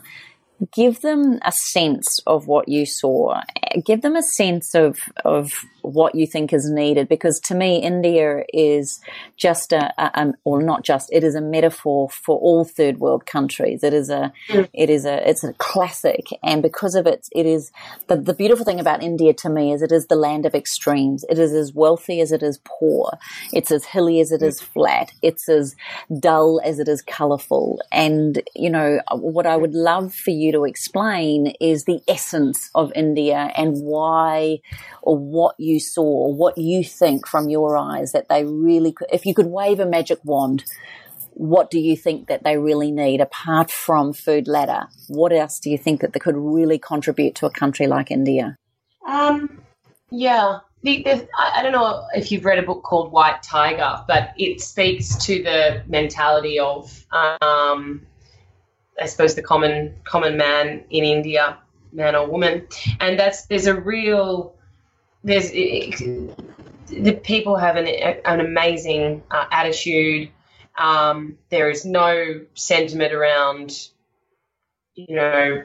[0.71, 3.41] give them a sense of what you saw.
[3.85, 5.51] Give them a sense of of
[5.83, 8.99] what you think is needed because to me India is
[9.37, 13.83] just a, a, or not just it is a metaphor for all third world countries.
[13.83, 14.67] It is a mm.
[14.73, 16.27] it is a it's a classic.
[16.43, 17.71] And because of it it is
[18.07, 21.25] the, the beautiful thing about India to me is it is the land of extremes.
[21.29, 23.11] It is as wealthy as it is poor.
[23.51, 25.11] It's as hilly as it is flat.
[25.21, 25.75] It's as
[26.19, 30.65] dull as it is colorful and you know what I would love for you to
[30.65, 34.59] explain is the essence of India and why
[35.01, 39.25] or what you saw, what you think from your eyes that they really could, if
[39.25, 40.63] you could wave a magic wand,
[41.35, 44.87] what do you think that they really need apart from food ladder?
[45.07, 48.57] What else do you think that they could really contribute to a country like India?
[49.07, 49.61] Um,
[50.11, 50.59] yeah.
[50.83, 54.61] The, the, I don't know if you've read a book called White Tiger, but it
[54.61, 58.05] speaks to the mentality of, um,
[58.99, 61.57] I suppose, the common common man in India,
[61.93, 62.67] man or woman,
[62.99, 64.55] and that's there's a real
[65.23, 70.29] there's the people have an, an amazing uh, attitude.
[70.77, 73.89] Um, there is no sentiment around,
[74.95, 75.63] you know,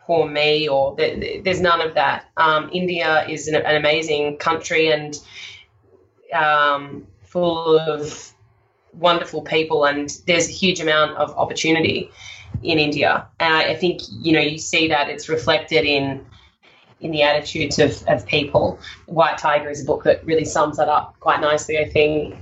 [0.00, 2.28] poor me, or there's none of that.
[2.36, 5.18] Um, India is an, an, amazing country and
[6.32, 8.32] um, full of
[8.92, 12.10] wonderful people, and there's a huge amount of opportunity
[12.62, 13.26] in India.
[13.40, 16.26] And I, I think you know you see that it's reflected in
[17.02, 18.78] in the attitudes of, of people.
[19.06, 22.36] White Tiger is a book that really sums that up quite nicely, I think.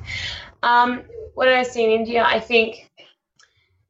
[0.63, 1.03] Um,
[1.35, 2.23] what did I see in India?
[2.25, 2.91] I think,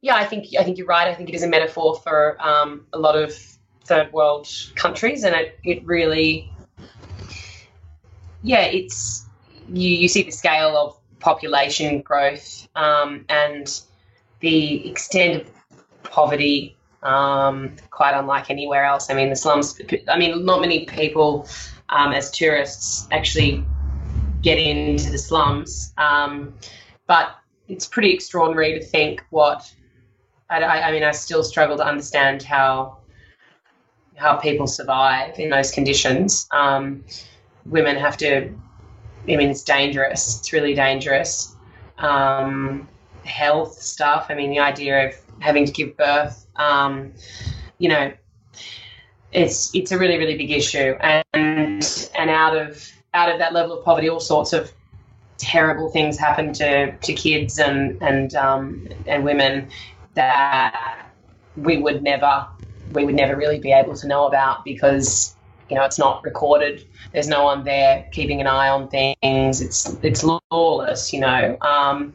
[0.01, 1.07] yeah, I think I think you're right.
[1.07, 3.35] I think it is a metaphor for um, a lot of
[3.83, 6.51] third world countries, and it, it really,
[8.41, 9.25] yeah, it's
[9.67, 13.81] you you see the scale of population growth um, and
[14.39, 19.09] the extent of poverty um, quite unlike anywhere else.
[19.09, 21.47] I mean, the slums, I mean, not many people
[21.89, 23.63] um, as tourists actually
[24.41, 26.53] get into the slums, um,
[27.07, 27.35] but
[27.67, 29.73] it's pretty extraordinary to think what.
[30.49, 32.97] I, I, mean, I still struggle to understand how
[34.17, 36.45] how people survive in those conditions.
[36.51, 37.05] Um,
[37.65, 38.53] women have to
[39.27, 40.39] I mean, it's dangerous.
[40.39, 41.55] It's really dangerous.
[41.97, 42.87] Um,
[43.23, 44.27] health stuff.
[44.29, 47.13] I mean, the idea of having to give birth, um,
[47.77, 48.13] you know,
[49.31, 53.77] it's it's a really really big issue, and and out of out of that level
[53.77, 54.71] of poverty, all sorts of
[55.41, 59.67] terrible things happen to, to kids and and um, and women
[60.13, 61.05] that
[61.57, 62.47] we would never
[62.93, 65.35] we would never really be able to know about because
[65.69, 66.85] you know it's not recorded.
[67.11, 69.61] There's no one there keeping an eye on things.
[69.61, 71.57] It's it's lawless, you know.
[71.61, 72.13] Um,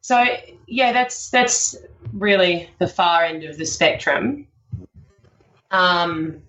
[0.00, 0.24] so
[0.66, 1.76] yeah, that's that's
[2.14, 4.46] really the far end of the spectrum.
[5.70, 6.42] Um,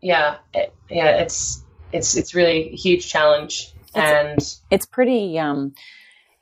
[0.00, 1.62] yeah, it, yeah, it's
[1.92, 5.38] it's it's really a huge challenge, and it's, it's pretty.
[5.38, 5.74] Um,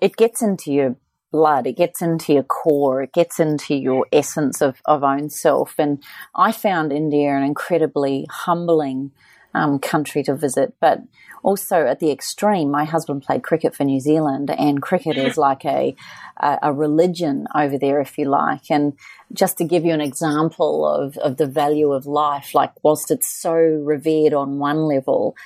[0.00, 0.96] it gets into your
[1.32, 5.74] blood, it gets into your core, it gets into your essence of, of own self.
[5.78, 6.02] And
[6.34, 9.12] I found India an incredibly humbling
[9.54, 11.00] um, country to visit, but
[11.46, 15.64] also at the extreme, my husband played cricket for New Zealand, and cricket is like
[15.64, 15.94] a,
[16.42, 18.68] a, religion over there, if you like.
[18.68, 18.94] And
[19.32, 23.28] just to give you an example of, of the value of life, like whilst it's
[23.40, 25.36] so revered on one level,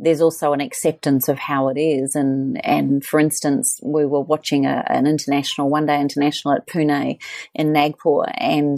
[0.00, 2.16] there's also an acceptance of how it is.
[2.16, 7.20] And, and for instance, we were watching a, an international, one day international at Pune
[7.54, 8.76] in Nagpur and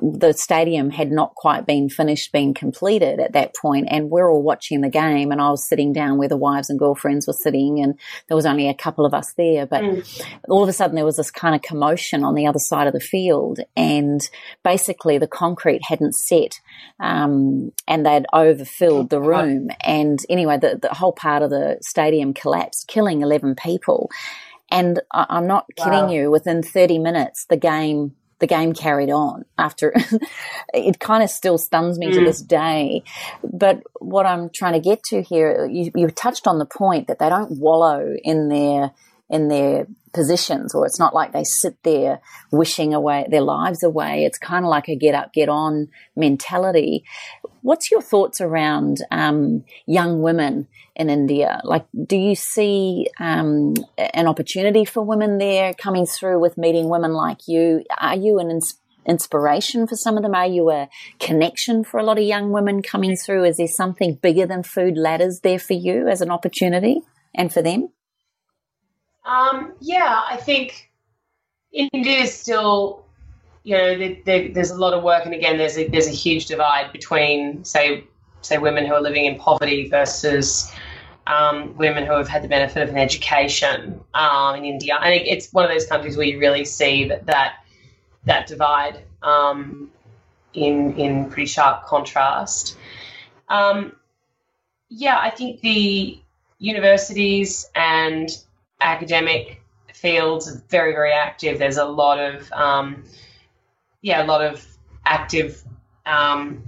[0.00, 4.42] the stadium had not quite been finished, being completed at that point, and we're all
[4.42, 5.32] watching the game.
[5.32, 8.46] And I was sitting down where the wives and girlfriends were sitting, and there was
[8.46, 9.66] only a couple of us there.
[9.66, 10.22] But mm.
[10.48, 12.92] all of a sudden, there was this kind of commotion on the other side of
[12.92, 14.20] the field, and
[14.62, 16.60] basically the concrete hadn't set,
[17.00, 19.70] um, and they'd overfilled the room.
[19.84, 24.10] And anyway, the, the whole part of the stadium collapsed, killing eleven people.
[24.72, 26.12] And I, am not kidding wow.
[26.12, 26.30] you.
[26.30, 29.92] Within 30 minutes, the game the game carried on after
[30.74, 32.14] it kind of still stuns me mm.
[32.14, 33.02] to this day.
[33.44, 37.18] But what I'm trying to get to here, you, you touched on the point that
[37.18, 38.92] they don't wallow in their
[39.28, 42.20] in their positions or it's not like they sit there
[42.50, 45.86] wishing away their lives away it's kind of like a get up get on
[46.16, 47.04] mentality
[47.62, 51.60] what's your thoughts around um, young women in india?
[51.64, 57.12] Like do you see um, an opportunity for women there coming through with meeting women
[57.12, 57.84] like you?
[57.98, 60.34] Are you an ins- inspiration for some of them?
[60.34, 60.88] Are you a
[61.18, 63.44] connection for a lot of young women coming through?
[63.44, 67.02] Is there something bigger than food ladders there for you as an opportunity
[67.34, 67.90] and for them?
[69.24, 70.90] Um, yeah, I think
[71.72, 73.04] India is still,
[73.62, 76.92] you know, there's a lot of work, and again, there's a, there's a huge divide
[76.92, 78.04] between, say,
[78.40, 80.72] say women who are living in poverty versus
[81.26, 84.98] um, women who have had the benefit of an education um, in India.
[85.00, 87.64] And it, it's one of those countries where you really see that that,
[88.24, 89.90] that divide um,
[90.54, 92.76] in in pretty sharp contrast.
[93.48, 93.94] Um,
[94.88, 96.18] yeah, I think the
[96.58, 98.28] universities and
[98.80, 101.58] academic fields are very, very active.
[101.58, 103.04] There's a lot of, um,
[104.02, 104.66] yeah, a lot of
[105.04, 105.62] active
[106.06, 106.62] um,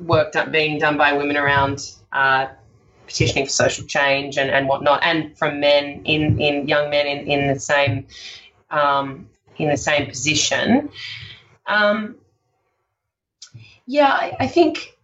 [0.00, 1.80] work done, being done by women around
[2.12, 2.46] uh,
[3.06, 7.26] petitioning for social change and, and whatnot, and from men in, in young men in,
[7.26, 8.06] in the same
[8.70, 10.90] um, in the same position.
[11.66, 12.16] Um,
[13.86, 14.96] yeah, I, I think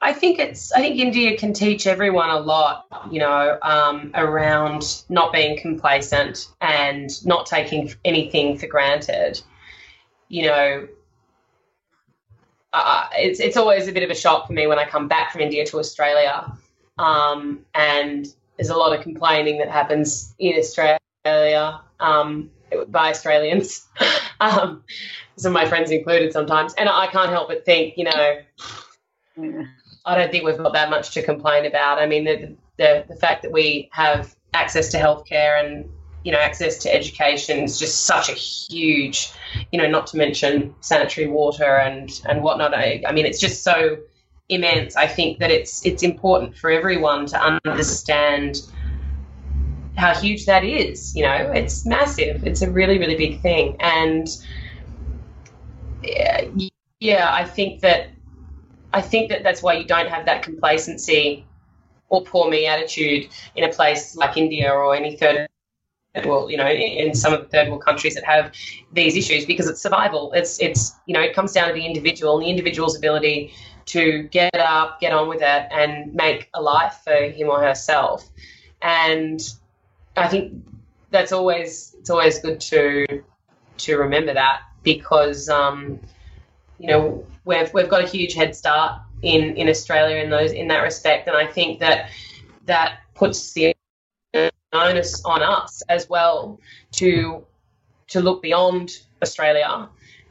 [0.00, 0.72] I think it's.
[0.72, 6.48] I think India can teach everyone a lot, you know, um, around not being complacent
[6.60, 9.40] and not taking anything for granted.
[10.28, 10.88] You know,
[12.84, 15.32] uh, it's it's always a bit of a shock for me when I come back
[15.32, 16.52] from India to Australia,
[16.98, 18.26] um, and
[18.56, 22.50] there's a lot of complaining that happens in Australia um,
[22.88, 23.86] by Australians,
[24.40, 24.82] um,
[25.36, 28.38] some of my friends included sometimes, and I can't help but think, you know.
[30.04, 31.98] I don't think we've got that much to complain about.
[31.98, 35.88] I mean, the, the, the fact that we have access to healthcare and
[36.24, 39.30] you know access to education is just such a huge,
[39.72, 42.74] you know, not to mention sanitary water and and whatnot.
[42.74, 43.98] I, I mean, it's just so
[44.48, 44.96] immense.
[44.96, 48.60] I think that it's it's important for everyone to understand
[49.96, 51.14] how huge that is.
[51.14, 52.46] You know, it's massive.
[52.46, 54.28] It's a really really big thing, and
[57.00, 58.08] yeah, I think that
[58.92, 61.44] I think that that's why you don't have that complacency
[62.08, 65.47] or poor me attitude in a place like India or any third
[66.26, 68.52] world, you know, in some of the third world countries that have
[68.92, 70.32] these issues because it's survival.
[70.32, 73.52] It's it's you know it comes down to the individual and the individual's ability
[73.86, 78.28] to get up, get on with it, and make a life for him or herself.
[78.82, 79.40] And
[80.16, 80.52] I think
[81.10, 83.22] that's always it's always good to
[83.78, 86.00] to remember that because um,
[86.78, 90.68] you know we've we've got a huge head start in in Australia in those in
[90.68, 92.10] that respect, and I think that
[92.66, 93.74] that puts the
[94.72, 96.60] onus on us as well
[96.92, 97.44] to
[98.08, 98.90] to look beyond
[99.22, 99.88] Australia,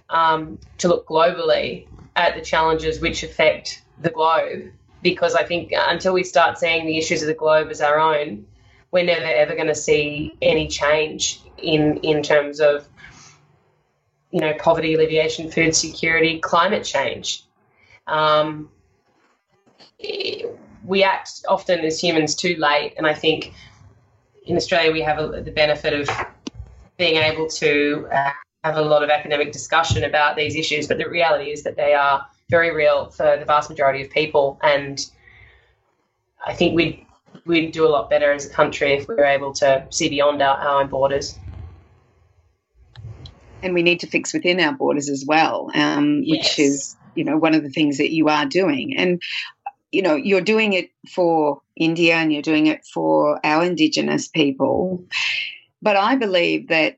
[0.10, 4.72] um, to look globally at the challenges which affect the globe.
[5.04, 8.46] Because I think until we start seeing the issues of the globe as our own,
[8.92, 12.88] we're never ever going to see any change in in terms of
[14.32, 17.44] you know poverty alleviation, food security, climate change.
[18.08, 18.70] Um,
[20.84, 23.54] we act often as humans too late, and I think
[24.48, 26.10] in Australia we have a, the benefit of
[26.98, 28.32] being able to uh,
[28.64, 31.94] have a lot of academic discussion about these issues, but the reality is that they
[31.94, 35.06] are very real for the vast majority of people, and
[36.46, 37.06] I think we'd
[37.46, 40.42] we'd do a lot better as a country if we were able to see beyond
[40.42, 41.38] our, our own borders.
[43.64, 46.58] And we need to fix within our borders as well, um, Yes.
[46.58, 48.96] which is you know one of the things that you are doing.
[48.98, 49.22] And
[49.92, 55.06] you know you're doing it for India and you're doing it for our Indigenous people.
[55.82, 56.98] But I believe that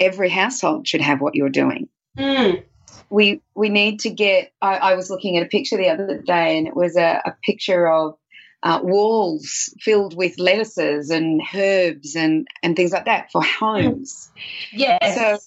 [0.00, 1.88] every household should have what you're doing.
[2.18, 2.62] Mm.
[3.08, 6.58] we we need to get I, I was looking at a picture the other day
[6.58, 8.16] and it was a, a picture of
[8.62, 14.30] uh, walls filled with lettuces and herbs and and things like that for homes
[14.72, 15.14] Yes.
[15.14, 15.38] So-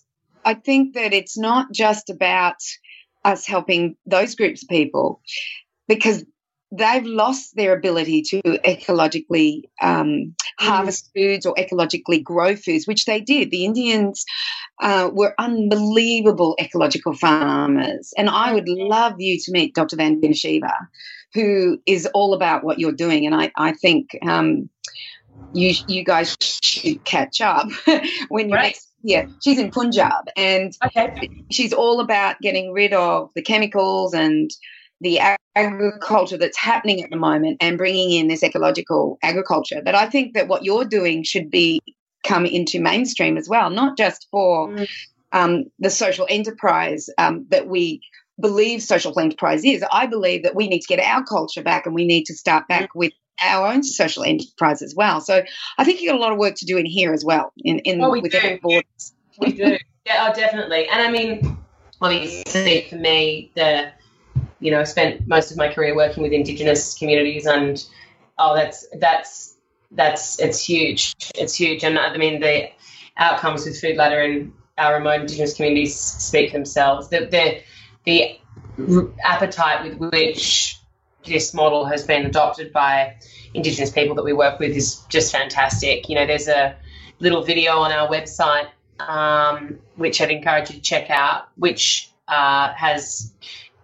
[0.44, 2.56] i think that it's not just about
[3.24, 5.22] us helping those groups of people
[5.88, 6.26] because
[6.72, 13.22] they've lost their ability to ecologically um, harvest foods or ecologically grow foods, which they
[13.22, 13.52] did.
[13.52, 14.26] The Indians
[14.82, 18.14] uh, were unbelievable ecological farmers.
[18.18, 19.96] And I would love you to meet Dr.
[19.96, 20.74] Van Shiva,
[21.34, 23.26] who is all about what you're doing.
[23.26, 24.70] And I, I think um,
[25.54, 27.68] you, you guys should catch up
[28.30, 28.68] when you're Right.
[28.68, 29.30] next here.
[29.44, 31.30] She's in Punjab and okay.
[31.52, 34.50] she's all about getting rid of the chemicals and
[35.02, 35.20] the
[35.56, 39.82] agriculture that's happening at the moment and bringing in this ecological agriculture.
[39.84, 41.82] But I think that what you're doing should be
[42.24, 44.90] come into mainstream as well, not just for Mm.
[45.32, 48.02] um, the social enterprise um, that we
[48.40, 49.84] believe social enterprise is.
[49.92, 52.68] I believe that we need to get our culture back and we need to start
[52.68, 55.22] back with our own social enterprise as well.
[55.22, 55.44] So
[55.78, 57.80] I think you got a lot of work to do in here as well, in,
[57.80, 58.82] in Oh, we within do.
[59.40, 59.78] We do.
[60.06, 60.88] Yeah, oh, definitely.
[60.88, 61.58] And I mean,
[62.02, 63.92] obviously, for me, the
[64.60, 67.84] you know, I spent most of my career working with Indigenous communities, and
[68.38, 69.56] oh, that's that's
[69.92, 71.14] that's it's huge.
[71.36, 72.70] It's huge, and I mean the
[73.18, 77.10] outcomes with Food Ladder and our remote Indigenous communities speak themselves.
[77.10, 77.62] The the,
[78.06, 80.80] the appetite with which
[81.26, 83.16] this model has been adopted by
[83.54, 86.10] Indigenous people that we work with is just fantastic.
[86.10, 86.76] You know, there's a
[87.20, 88.68] little video on our website
[89.00, 93.34] um, which I'd encourage you to check out, which uh, has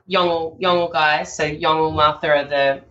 [0.10, 2.82] Yolngu, Yolngu guys, so Yolngu Matha are the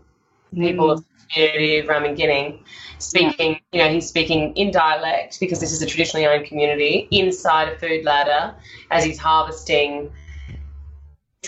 [0.55, 2.63] people of the community of Ramingining,
[2.99, 7.69] speaking, you know, he's speaking in dialect because this is a traditionally owned community inside
[7.69, 8.55] a food ladder
[8.91, 10.11] as he's harvesting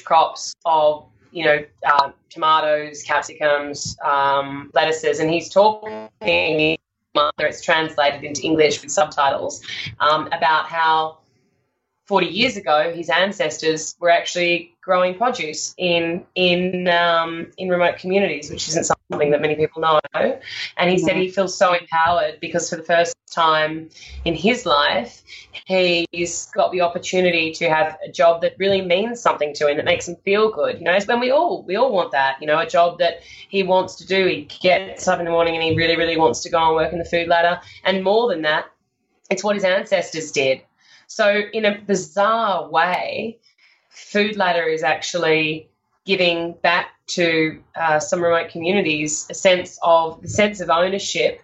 [0.05, 6.77] crops of, you know, uh, tomatoes, capsicums, um, lettuces, and he's talking
[7.39, 9.63] it's translated into English with subtitles,
[10.01, 11.19] um, about how
[12.07, 18.51] 40 years ago his ancestors were actually growing produce in in um, in remote communities,
[18.51, 20.01] which isn't something that many people know.
[20.77, 23.89] And he said he feels so empowered because for the first time
[24.25, 25.23] in his life,
[25.67, 29.85] he's got the opportunity to have a job that really means something to him, that
[29.85, 30.79] makes him feel good.
[30.79, 32.39] You know, it's when we all we all want that.
[32.41, 34.27] You know, a job that he wants to do.
[34.27, 36.93] He gets up in the morning and he really really wants to go and work
[36.93, 37.61] in the food ladder.
[37.85, 38.67] And more than that,
[39.31, 40.63] it's what his ancestors did.
[41.15, 43.39] So, in a bizarre way,
[43.91, 45.69] Food Ladder is actually
[46.07, 51.43] giving back to uh, some remote communities a sense of the sense of ownership.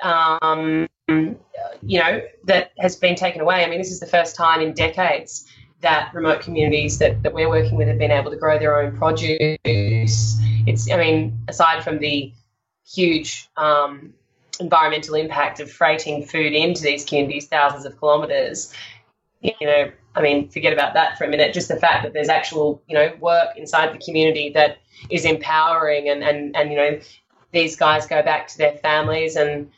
[0.00, 3.64] Um, you know that has been taken away.
[3.64, 5.46] I mean, this is the first time in decades
[5.80, 8.96] that remote communities that, that we're working with have been able to grow their own
[8.96, 9.48] produce.
[10.66, 12.32] It's, I mean, aside from the
[12.84, 14.12] huge um,
[14.60, 18.72] environmental impact of freighting food into these communities thousands of kilometres,
[19.40, 21.54] you know, I mean, forget about that for a minute.
[21.54, 24.78] Just the fact that there's actual, you know, work inside the community that
[25.10, 26.98] is empowering and, and, and you know,
[27.52, 29.70] these guys go back to their families and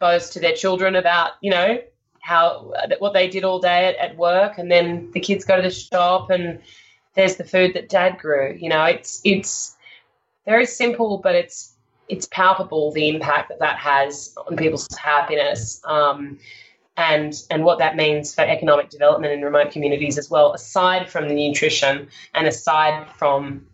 [0.00, 1.78] boast to their children about, you know,
[2.20, 5.62] how what they did all day at, at work and then the kids go to
[5.62, 6.58] the shop and
[7.14, 8.56] there's the food that dad grew.
[8.58, 9.76] You know, it's it's
[10.44, 11.75] very simple, but it's
[12.08, 16.38] it's palpable the impact that that has on people's happiness um,
[16.96, 20.52] and and what that means for economic development in remote communities as well.
[20.52, 23.66] Aside from the nutrition and aside from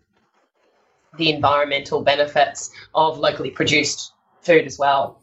[1.17, 5.19] the environmental benefits of locally produced food as well.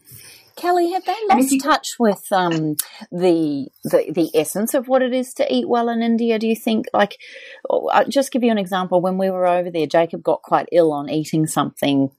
[0.56, 2.76] Kelly, have they lost you- touch with um,
[3.10, 6.38] the, the the essence of what it is to eat well in India?
[6.38, 6.86] Do you think?
[6.92, 7.16] Like,
[7.70, 9.00] I'll just give you an example.
[9.00, 12.10] When we were over there, Jacob got quite ill on eating something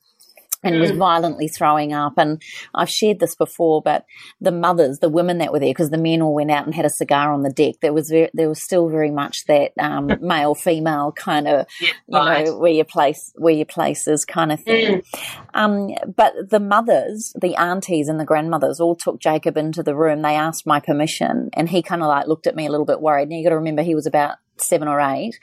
[0.63, 0.97] and was mm.
[0.97, 2.13] violently throwing up.
[2.17, 2.41] And
[2.73, 4.05] I've shared this before, but
[4.39, 6.85] the mothers, the women that were there, because the men all went out and had
[6.85, 7.75] a cigar on the deck.
[7.81, 11.89] There was very, there was still very much that um, male female kind of, yeah,
[12.07, 12.45] you right.
[12.45, 15.01] know, where your place where your place is kind of thing.
[15.01, 15.37] Mm.
[15.53, 20.21] Um, but the mothers, the aunties and the grandmothers, all took Jacob into the room.
[20.21, 23.01] They asked my permission, and he kind of like looked at me a little bit
[23.01, 23.29] worried.
[23.29, 25.39] Now you got to remember he was about seven or eight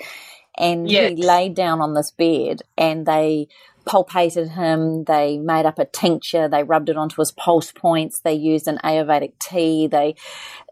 [0.59, 1.11] and yes.
[1.11, 3.49] he laid down on this bed and they
[3.89, 5.05] palpated him.
[5.05, 6.49] They made up a tincture.
[6.49, 8.21] They rubbed it onto his pulse points.
[8.21, 9.87] They used an Ayurvedic tea.
[9.87, 10.15] They,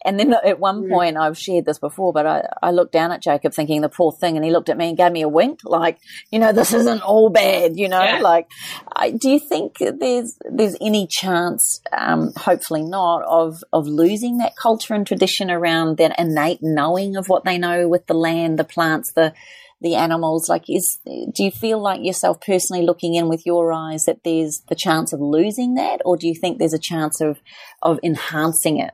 [0.05, 0.91] and then at one mm.
[0.91, 4.13] point, I've shared this before, but I, I looked down at Jacob thinking the poor
[4.13, 5.99] thing, and he looked at me and gave me a wink, like,
[6.31, 8.21] you know, this isn't all bad, you know, yeah.
[8.21, 8.49] like,
[8.95, 14.57] I, do you think there's there's any chance, um, hopefully not, of of losing that
[14.57, 18.65] culture and tradition around that innate knowing of what they know with the land, the
[18.65, 19.33] plants, the
[19.81, 24.05] the animals like is do you feel like yourself personally looking in with your eyes
[24.05, 26.01] that there's the chance of losing that?
[26.05, 27.39] Or do you think there's a chance of
[27.83, 28.93] of enhancing it?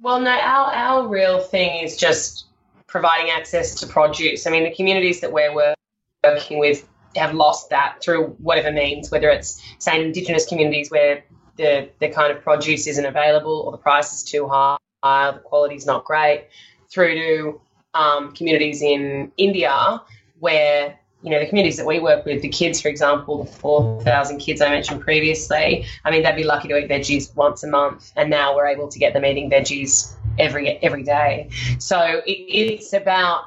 [0.00, 2.46] Well no our our real thing is just
[2.86, 4.46] providing access to produce.
[4.46, 5.74] I mean the communities that we're
[6.24, 11.24] working with have lost that through whatever means whether it's say indigenous communities where
[11.56, 15.74] the the kind of produce isn't available or the price is too high the quality
[15.74, 16.46] is not great
[16.90, 17.60] through to
[17.96, 20.02] um, communities in India
[20.38, 24.00] where you know the communities that we work with, the kids, for example, the four
[24.02, 25.84] thousand kids I mentioned previously.
[26.04, 28.88] I mean, they'd be lucky to eat veggies once a month, and now we're able
[28.88, 31.48] to get them eating veggies every every day.
[31.78, 33.44] So it, it's about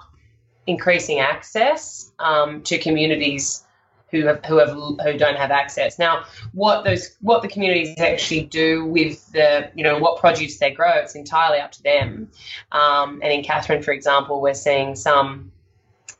[0.67, 3.63] increasing access um, to communities
[4.11, 5.99] who have who have who don't have access.
[5.99, 10.71] Now, what those what the communities actually do with the you know what produce they
[10.71, 12.29] grow, it's entirely up to them.
[12.71, 15.51] Um, and in Katherine, for example, we're seeing some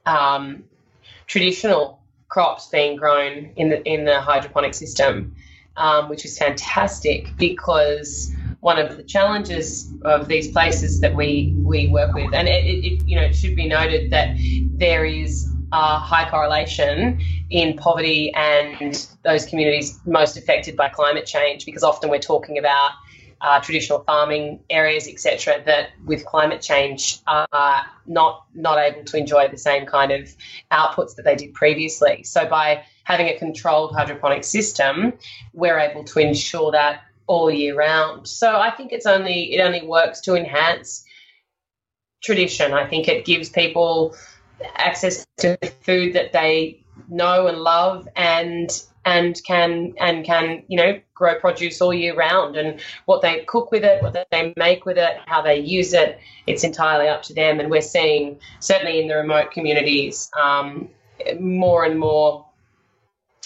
[0.06, 0.64] um,
[1.28, 5.36] traditional crops being grown in the in the hydroponic system,
[5.78, 8.32] um, which is fantastic because
[8.62, 13.08] one of the challenges of these places that we we work with, and it, it
[13.08, 14.38] you know it should be noted that
[14.74, 21.66] there is a high correlation in poverty and those communities most affected by climate change
[21.66, 22.92] because often we're talking about
[23.42, 29.48] uh, traditional farming areas, etc., that with climate change are not not able to enjoy
[29.48, 30.36] the same kind of
[30.72, 32.24] outputs that they did previously.
[32.24, 35.14] So by having a controlled hydroponic system,
[35.54, 38.28] we're able to ensure that all year round.
[38.28, 41.06] So I think it's only it only works to enhance
[42.22, 42.74] tradition.
[42.74, 44.16] I think it gives people
[44.76, 51.00] access to food that they know and love and and can and can you know
[51.14, 52.56] grow produce all year round.
[52.56, 56.20] And what they cook with it what they make with it how they use it
[56.48, 57.60] it's entirely up to them.
[57.60, 60.90] And we're seeing certainly in the remote communities um,
[61.40, 62.46] more and more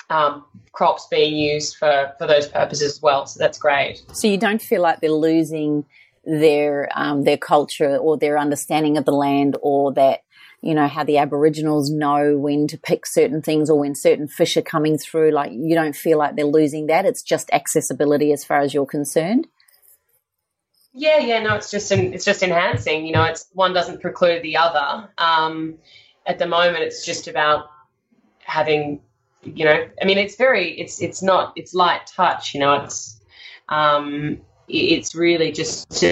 [0.09, 3.25] um, crops being used for for those purposes as well.
[3.25, 4.03] So that's great.
[4.13, 5.85] So you don't feel like they're losing
[6.25, 10.22] their um, their culture or their understanding of the land or that
[10.63, 14.55] you know, how the Aboriginals know when to pick certain things or when certain fish
[14.55, 15.31] are coming through.
[15.31, 17.05] Like, you don't feel like they're losing that.
[17.05, 19.47] It's just accessibility as far as you're concerned.
[20.93, 23.05] Yeah, yeah, no, it's just it's just enhancing.
[23.05, 25.09] You know, it's one doesn't preclude the other.
[25.17, 25.79] Um,
[26.25, 27.65] at the moment, it's just about
[28.39, 29.01] having,
[29.43, 32.53] you know, I mean, it's very, it's it's not, it's light touch.
[32.53, 33.19] You know, it's
[33.67, 34.39] um,
[34.69, 36.05] it's really just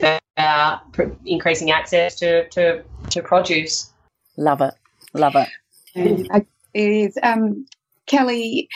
[0.00, 0.82] about
[1.24, 3.92] increasing access to to to produce.
[4.36, 4.74] Love it.
[5.12, 5.48] Love it.
[5.94, 7.18] it is.
[7.22, 7.66] Um,
[8.06, 8.68] Kelly,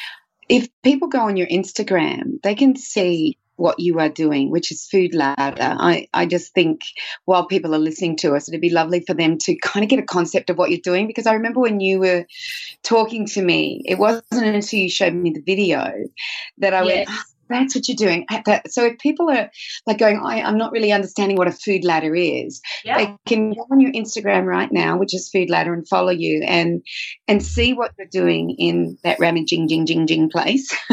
[0.48, 4.86] if people go on your Instagram, they can see what you are doing, which is
[4.86, 5.56] Food Ladder.
[5.58, 6.82] I, I just think
[7.24, 9.98] while people are listening to us, it'd be lovely for them to kind of get
[9.98, 11.06] a concept of what you're doing.
[11.06, 12.24] Because I remember when you were
[12.84, 15.92] talking to me, it wasn't until you showed me the video
[16.58, 17.08] that I yes.
[17.08, 18.26] went, oh, that's what you're doing.
[18.68, 19.50] So if people are
[19.86, 22.98] like going, I, am not really understanding what a food ladder is, yeah.
[22.98, 26.42] they can go on your Instagram right now, which is food ladder, and follow you
[26.46, 26.82] and
[27.26, 30.74] and see what you're doing in that ramen jing jing jing jing place.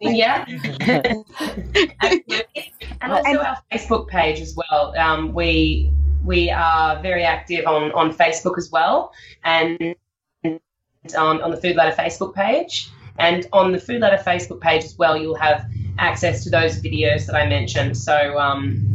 [0.00, 0.44] yeah,
[2.02, 2.72] absolutely.
[3.00, 4.96] And also and, our Facebook page as well.
[4.96, 5.92] Um, we
[6.24, 9.12] we are very active on on Facebook as well,
[9.44, 9.94] and
[10.44, 12.90] on on the Food Ladder Facebook page.
[13.20, 15.66] And on the Food Ladder Facebook page as well, you'll have
[15.98, 17.96] access to those videos that I mentioned.
[17.96, 18.86] So, um,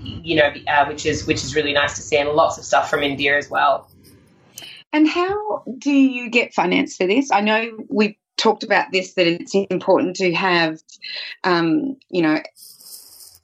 [0.00, 2.88] you know, uh, which is which is really nice to see, and lots of stuff
[2.88, 3.90] from India as well.
[4.92, 7.30] And how do you get finance for this?
[7.30, 10.80] I know we talked about this that it's important to have,
[11.44, 12.40] um, you know,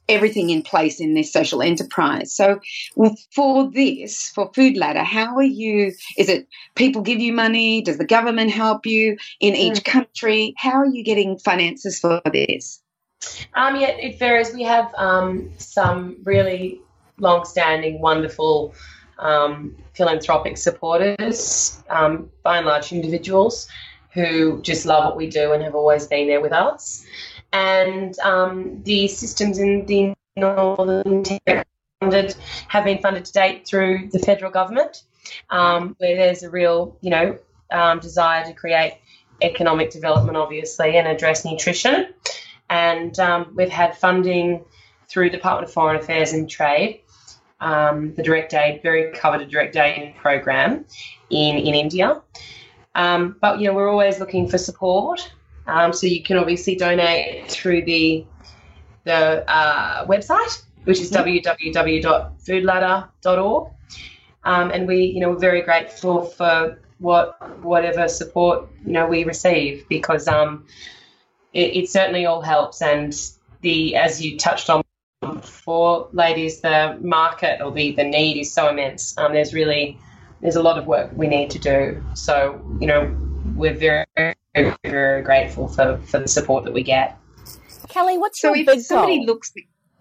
[0.09, 2.33] everything in place in this social enterprise.
[2.33, 2.59] So,
[3.33, 5.93] for this, for Food Ladder, how are you?
[6.17, 7.81] Is it people give you money?
[7.81, 9.85] Does the government help you in each mm.
[9.85, 10.53] country?
[10.57, 12.81] How are you getting finances for this?
[13.53, 14.53] Um, yeah, it varies.
[14.53, 16.81] We have um, some really
[17.19, 18.73] long-standing, wonderful
[19.19, 23.67] um, philanthropic supporters, um, by and large individuals
[24.13, 27.05] who just love what we do and have always been there with us
[27.53, 31.23] and um, the systems in the Northern
[32.67, 35.03] have been funded to date through the federal government,
[35.49, 37.37] um, where there's a real, you know,
[37.71, 38.97] um, desire to create
[39.41, 42.07] economic development, obviously, and address nutrition.
[42.69, 44.65] And um, we've had funding
[45.07, 47.01] through the Department of Foreign Affairs and Trade,
[47.61, 50.85] um, the direct aid, very coveted direct aid program
[51.29, 52.21] in in India.
[52.95, 55.31] Um, but you know, we're always looking for support.
[55.67, 58.25] Um, so you can obviously donate through the
[59.05, 61.47] the uh, website, which is mm-hmm.
[61.47, 63.69] www.foodladder.org.
[64.45, 69.23] Um, and we, you know, we're very grateful for what whatever support you know we
[69.23, 70.65] receive because um,
[71.53, 72.81] it, it certainly all helps.
[72.81, 73.15] And
[73.61, 74.83] the as you touched on
[75.41, 79.17] for ladies, the market or the the need is so immense.
[79.17, 79.97] Um, there's really
[80.41, 82.03] there's a lot of work we need to do.
[82.13, 83.15] So you know,
[83.55, 87.17] we're very very, very grateful for, for the support that we get.
[87.89, 89.25] Kelly, what's so your big somebody goal?
[89.27, 89.53] looks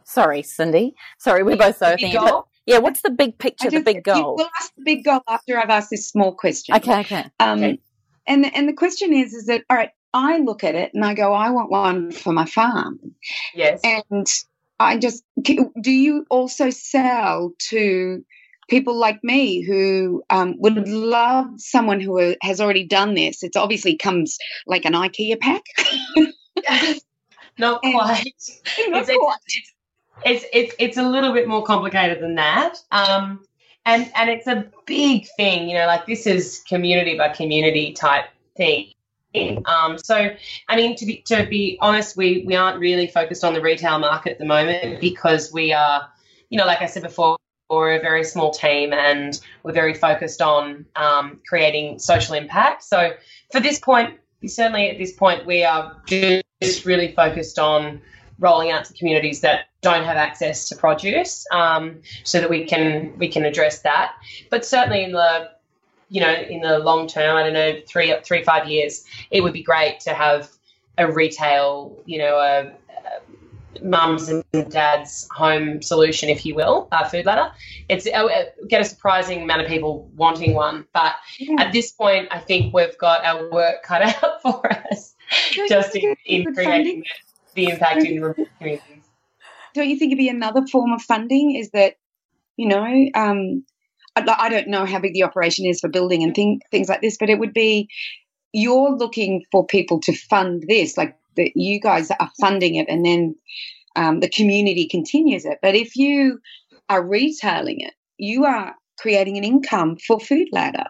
[0.04, 0.94] Sorry, Cindy.
[1.18, 2.42] Sorry, we're both so thinking.
[2.66, 4.36] Yeah, what's the big picture, just, the big goal?
[4.36, 6.76] We'll ask the big goal after I've asked this small question.
[6.76, 7.24] Okay, okay.
[7.40, 7.80] Um, okay.
[8.26, 9.90] And and the question is, is that all right?
[10.14, 13.00] I look at it and I go, I want one for my farm.
[13.54, 13.80] Yes.
[13.82, 14.26] And
[14.78, 15.72] I just do.
[15.82, 18.24] You also sell to
[18.72, 23.42] people like me who um, would love someone who has already done this.
[23.42, 25.62] It obviously comes like an IKEA pack.
[27.58, 27.92] Not quite.
[28.88, 29.36] Not it's, quite.
[29.46, 29.74] It's,
[30.24, 32.78] it's, it's, it's, a little bit more complicated than that.
[32.90, 33.44] Um,
[33.84, 38.24] and, and it's a big thing, you know, like this is community by community type
[38.56, 38.86] thing.
[39.66, 40.30] Um, so,
[40.68, 43.98] I mean, to be to be honest, we we aren't really focused on the retail
[43.98, 46.08] market at the moment because we are,
[46.50, 47.38] you know, like I said before,
[47.70, 52.84] we're a very small team and we're very focused on um, creating social impact.
[52.84, 53.12] So
[53.50, 58.00] for this point, certainly at this point, we are just really focused on
[58.38, 63.16] rolling out to communities that don't have access to produce, um, so that we can
[63.18, 64.14] we can address that.
[64.50, 65.50] But certainly in the
[66.08, 69.52] you know in the long term, I don't know three three five years, it would
[69.52, 70.50] be great to have
[70.98, 72.72] a retail you know a,
[73.82, 77.52] mums and dads home solution, if you will, uh, food ladder.
[77.88, 78.28] It's uh,
[78.68, 81.62] get a surprising amount of people wanting one, but yeah.
[81.62, 85.14] at this point, I think we've got our work cut out for us,
[85.54, 87.04] just in, in creating
[87.54, 89.04] the, the, impact in the communities.
[89.74, 91.54] Don't you think it'd be another form of funding?
[91.54, 91.96] Is that
[92.56, 93.64] you know, um,
[94.16, 97.00] I, I don't know how big the operation is for building and thing, things like
[97.00, 97.88] this, but it would be
[98.52, 103.04] you're looking for people to fund this, like that you guys are funding it and
[103.04, 103.36] then
[103.96, 105.58] um, the community continues it.
[105.62, 106.40] But if you
[106.88, 110.86] are retailing it, you are creating an income for Food Ladder.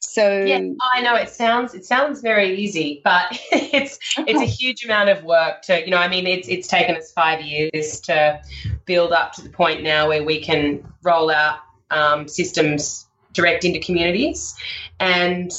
[0.00, 0.60] So yeah,
[0.94, 5.24] I know it sounds it sounds very easy, but it's it's a huge amount of
[5.24, 5.98] work to you know.
[5.98, 8.40] I mean, it's it's taken us five years to
[8.84, 11.58] build up to the point now where we can roll out
[11.90, 14.54] um, systems direct into communities,
[14.98, 15.52] and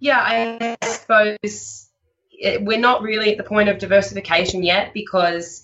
[0.00, 1.85] yeah, I suppose
[2.60, 5.62] we're not really at the point of diversification yet because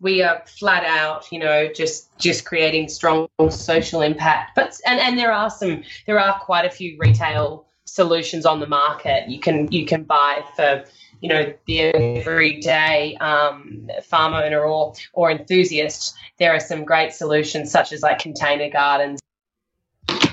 [0.00, 4.52] we are flat out, you know, just just creating strong social impact.
[4.54, 8.66] But and and there are some there are quite a few retail solutions on the
[8.66, 9.28] market.
[9.28, 10.84] You can you can buy for
[11.20, 16.14] you know the everyday um, farm owner or or enthusiast.
[16.38, 19.20] There are some great solutions such as like container gardens,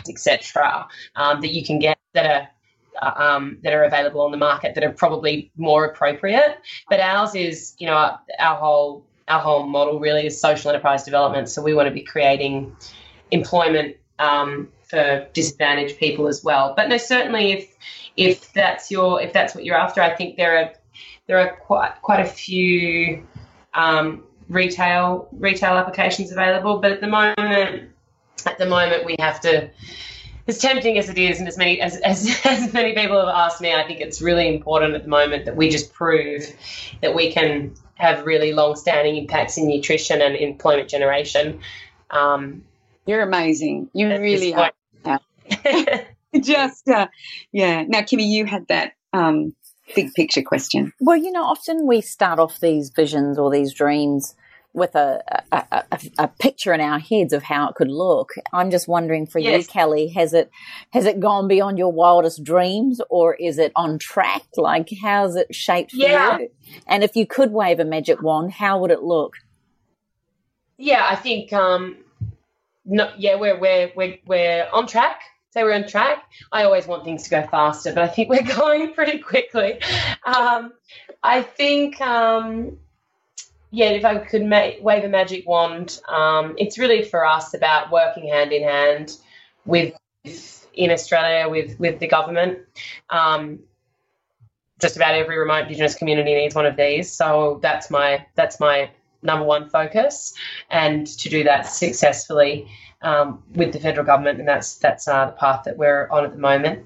[0.09, 0.87] etc.
[1.15, 2.49] Um, that you can get that are
[3.01, 6.59] um, that are available on the market that are probably more appropriate.
[6.89, 11.49] But ours is, you know, our whole our whole model really is social enterprise development.
[11.49, 12.75] So we want to be creating
[13.31, 16.73] employment um, for disadvantaged people as well.
[16.75, 17.75] But no, certainly if
[18.17, 20.73] if that's your if that's what you're after, I think there are
[21.27, 23.25] there are quite quite a few
[23.73, 26.79] um, retail retail applications available.
[26.79, 27.89] But at the moment,
[28.45, 29.69] at the moment we have to
[30.47, 33.61] as tempting as it is, and as many as, as, as many people have asked
[33.61, 36.43] me, I think it's really important at the moment that we just prove
[37.01, 41.59] that we can have really long-standing impacts in nutrition and employment generation.
[42.09, 42.63] Um,
[43.05, 43.89] You're amazing.
[43.93, 44.71] You really are.
[46.41, 47.07] just uh,
[47.51, 47.83] yeah.
[47.83, 49.53] Now, Kimmy, you had that um,
[49.95, 50.93] big picture question.
[50.99, 54.35] Well, you know, often we start off these visions or these dreams
[54.73, 55.21] with a,
[55.51, 58.31] a, a, a, picture in our heads of how it could look.
[58.51, 59.61] I'm just wondering for yes.
[59.61, 60.49] you, Kelly, has it
[60.91, 64.43] has it gone beyond your wildest dreams, or is it on track?
[64.57, 66.39] Like, how's it shaped for yeah.
[66.39, 66.49] you?
[66.87, 69.33] And if you could wave a magic wand, how would it look?
[70.77, 71.97] Yeah, I think um,
[72.85, 75.21] no, yeah, we're we're we're we're on track.
[75.51, 76.23] Say we're on track.
[76.51, 79.79] I always want things to go faster, but I think we're going pretty quickly.
[80.25, 80.73] Um,
[81.21, 82.79] I think, um,
[83.73, 87.91] yeah, if I could ma- wave a magic wand, um, it's really for us about
[87.91, 89.17] working hand in hand
[89.65, 89.95] with
[90.75, 92.59] in Australia with with the government.
[93.09, 93.61] Um,
[94.79, 98.91] just about every remote Indigenous community needs one of these, so that's my that's my
[99.23, 100.35] number one focus,
[100.69, 102.67] and to do that successfully
[103.01, 106.31] um, with the federal government, and that's that's uh, the path that we're on at
[106.31, 106.85] the moment.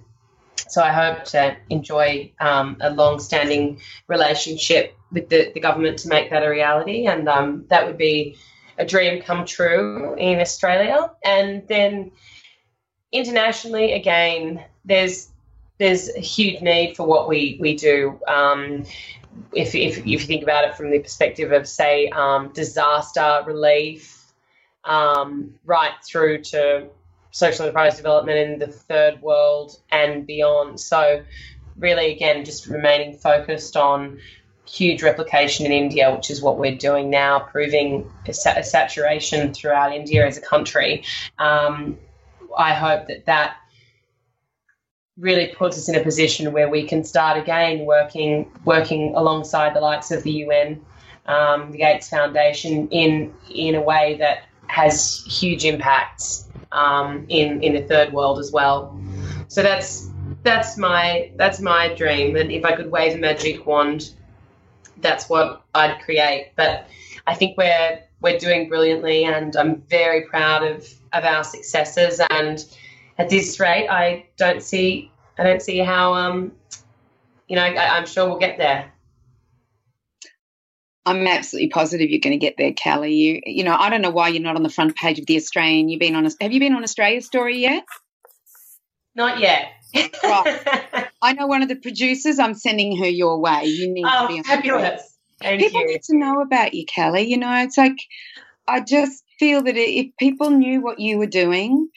[0.70, 6.30] So I hope to enjoy um, a long-standing relationship with the, the government to make
[6.30, 8.38] that a reality, and um, that would be
[8.78, 11.12] a dream come true in Australia.
[11.24, 12.12] And then
[13.12, 15.30] internationally, again, there's
[15.80, 18.20] there's a huge need for what we we do.
[18.28, 18.86] Um,
[19.54, 24.26] if, if, if you think about it from the perspective of, say, um, disaster relief,
[24.84, 26.88] um, right through to
[27.32, 30.80] social enterprise development in the third world and beyond.
[30.80, 31.24] So,
[31.78, 34.20] really, again, just remaining focused on
[34.70, 40.26] huge replication in India, which is what we're doing now, proving a, saturation throughout India
[40.26, 41.04] as a country.
[41.40, 41.98] Um,
[42.58, 43.58] I hope that that
[45.18, 49.80] really puts us in a position where we can start again working working alongside the
[49.80, 50.86] likes of the UN,
[51.26, 57.74] um, the Gates Foundation, in in a way that has huge impacts um, in in
[57.74, 59.00] the third world as well.
[59.48, 60.10] So that's
[60.44, 62.36] that's my that's my dream.
[62.36, 64.12] And if I could wave a magic wand,
[65.02, 66.52] that's what I'd create.
[66.56, 66.88] But
[67.26, 72.22] I think we're we're doing brilliantly, and I'm very proud of of our successes.
[72.30, 72.64] And
[73.18, 76.52] at this rate, I don't see I don't see how um,
[77.48, 78.92] you know I, I'm sure we'll get there.
[81.06, 83.14] I'm absolutely positive you're going to get there, Kelly.
[83.14, 85.38] You, you know, I don't know why you're not on the front page of the
[85.38, 85.88] Australian.
[85.88, 86.28] You've been on.
[86.42, 87.86] Have you been on Australian Story yet?
[89.16, 89.72] Not yet.
[89.96, 91.08] Right.
[91.22, 92.40] I know one of the producers.
[92.40, 93.66] I'm sending her your way.
[93.66, 94.44] You need oh, to be on.
[94.44, 95.18] Fabulous.
[95.42, 95.88] Thank people you.
[95.88, 97.30] need to know about you, Kelly.
[97.30, 97.98] You know, it's like
[98.68, 101.90] I just feel that if people knew what you were doing,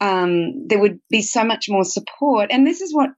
[0.00, 2.50] um, there would be so much more support.
[2.50, 3.10] And this is what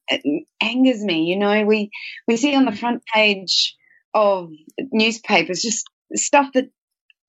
[0.61, 1.25] angers me.
[1.25, 1.91] You know, we
[2.27, 3.77] we see on the front page
[4.15, 4.51] of
[4.93, 6.71] newspapers, just stuff that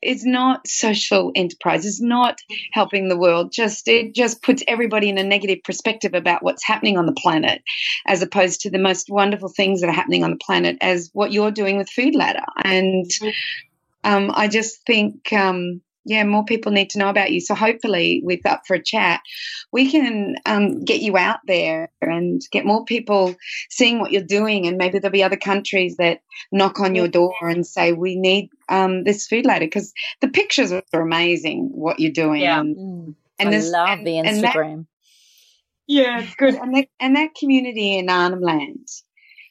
[0.01, 2.39] is not social enterprise, is not
[2.71, 3.51] helping the world.
[3.51, 7.61] Just it just puts everybody in a negative perspective about what's happening on the planet,
[8.05, 11.31] as opposed to the most wonderful things that are happening on the planet, as what
[11.31, 12.45] you're doing with Food Ladder.
[12.63, 13.09] And
[14.03, 17.41] um, I just think um, yeah, more people need to know about you.
[17.41, 19.19] So hopefully, with Up for a Chat,
[19.73, 23.35] we can um, get you out there and get more people
[23.69, 24.65] seeing what you're doing.
[24.65, 26.21] And maybe there'll be other countries that
[26.53, 30.71] knock on your door and say, we need um, this food ladder because the pictures
[30.71, 32.41] are amazing, what you're doing.
[32.41, 32.61] Yeah.
[32.61, 33.15] And, mm.
[33.37, 34.77] and I love and, the Instagram.
[34.77, 34.85] That,
[35.87, 36.55] yeah, it's good.
[36.55, 38.87] And that, and that community in Arnhem Land,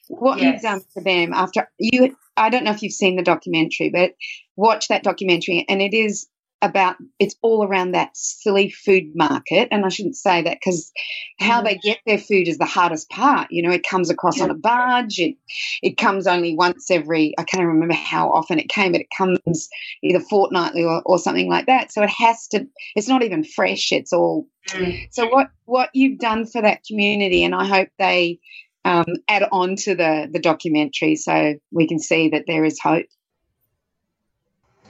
[0.07, 0.53] what yes.
[0.53, 4.13] you've done for them after you, I don't know if you've seen the documentary, but
[4.55, 6.27] watch that documentary and it is
[6.61, 9.67] about it's all around that silly food market.
[9.71, 10.91] And i shouldn't say that because
[11.39, 13.47] how they get their food is the hardest part.
[13.51, 15.19] You know it comes across on a barge.
[15.19, 15.35] It
[15.83, 19.69] it comes only once every i can't remember how often it came but it comes
[20.01, 21.91] either fortnightly or, or something like that.
[21.91, 23.91] So it has to it's not even fresh.
[23.91, 25.07] It's all mm.
[25.11, 28.39] so what what you've done for that community and i hope they
[28.85, 33.05] um, add on to the the documentary so we can see that there is hope.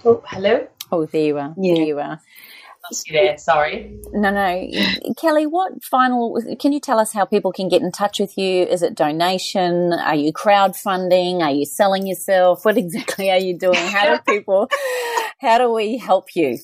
[0.05, 1.53] Oh hello Oh, there you are.
[1.57, 1.75] Yeah.
[1.75, 2.21] There you are.
[3.11, 3.37] there.
[3.37, 3.99] Sorry.
[4.13, 4.69] No, no.
[5.17, 8.63] Kelly, what final, can you tell us how people can get in touch with you?
[8.63, 9.93] Is it donation?
[9.93, 11.41] Are you crowdfunding?
[11.41, 12.63] Are you selling yourself?
[12.65, 13.75] What exactly are you doing?
[13.75, 14.69] How do people,
[15.39, 16.57] how do we help you?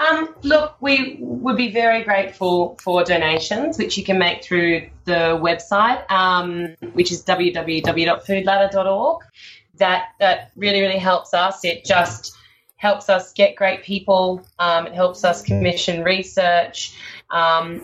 [0.00, 5.38] Um, look, we would be very grateful for donations, which you can make through the
[5.40, 9.22] website, um, which is www.foodladder.org.
[9.78, 11.64] That that really really helps us.
[11.64, 12.36] It just
[12.76, 14.44] helps us get great people.
[14.58, 16.96] Um, it helps us commission research.
[17.30, 17.80] Um,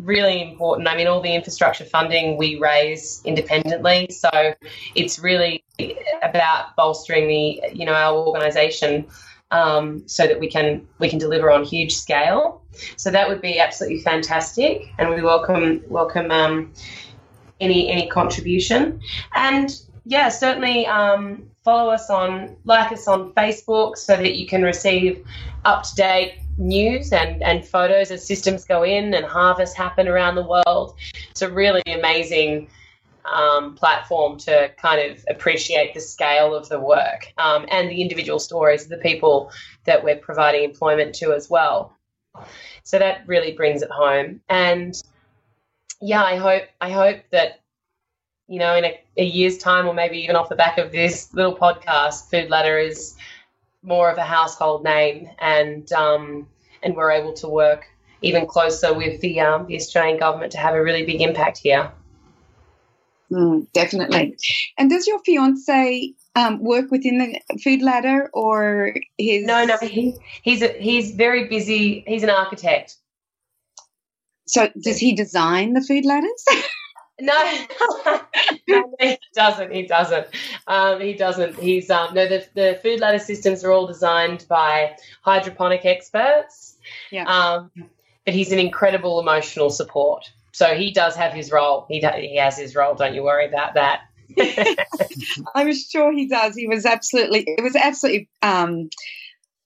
[0.00, 0.88] really important.
[0.88, 4.54] I mean, all the infrastructure funding we raise independently, so
[4.94, 5.64] it's really
[6.22, 9.06] about bolstering the you know our organisation
[9.50, 12.62] um, so that we can we can deliver on huge scale.
[12.96, 16.72] So that would be absolutely fantastic, and we welcome welcome um,
[17.60, 19.00] any any contribution.
[19.34, 19.70] And
[20.04, 25.26] yeah, certainly um, follow us on, like us on Facebook so that you can receive
[25.64, 30.34] up to date news and, and photos as systems go in and harvests happen around
[30.34, 30.94] the world.
[31.30, 32.68] It's a really amazing
[33.24, 38.38] um, platform to kind of appreciate the scale of the work um, and the individual
[38.38, 39.50] stories of the people
[39.84, 41.96] that we're providing employment to as well.
[42.82, 44.40] So that really brings it home.
[44.48, 45.00] And
[46.00, 47.60] yeah, I hope I hope that
[48.48, 51.32] you know in a, a year's time, or maybe even off the back of this
[51.34, 53.16] little podcast, Food Ladder is
[53.82, 56.48] more of a household name, and um,
[56.82, 57.86] and we're able to work
[58.22, 61.92] even closer with the um, the Australian government to have a really big impact here.
[63.30, 64.36] Mm, definitely.
[64.78, 69.46] And does your fiance um, work within the food ladder, or his?
[69.46, 72.04] No, no, he, he's a, he's very busy.
[72.06, 72.96] He's an architect.
[74.46, 76.44] So does he design the food ladders?
[77.20, 77.56] no,
[78.06, 78.13] no,
[79.00, 79.72] he doesn't.
[79.72, 80.26] He doesn't.
[80.66, 81.58] Um, he doesn't.
[81.58, 82.28] He's um, no.
[82.28, 86.76] The the food ladder systems are all designed by hydroponic experts.
[87.10, 87.24] Yeah.
[87.24, 87.70] Um,
[88.24, 90.30] but he's an incredible emotional support.
[90.52, 91.86] So he does have his role.
[91.88, 92.94] He he has his role.
[92.94, 94.02] Don't you worry about that.
[95.54, 96.56] I'm sure he does.
[96.56, 97.44] He was absolutely.
[97.46, 98.88] It was absolutely um,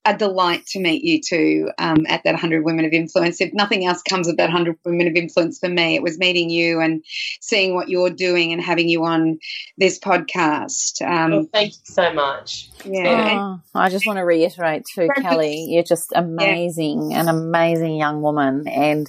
[0.08, 3.40] a delight to meet you two um, at that 100 Women of Influence.
[3.40, 6.48] If nothing else comes of that 100 Women of Influence for me, it was meeting
[6.48, 7.04] you and
[7.40, 9.38] seeing what you're doing and having you on
[9.76, 11.02] this podcast.
[11.06, 12.70] Um, well, thank you so much.
[12.84, 13.38] Yeah.
[13.38, 17.20] Oh, I just want to reiterate too, Kelly, you're just amazing, yeah.
[17.20, 18.66] an amazing young woman.
[18.66, 19.06] And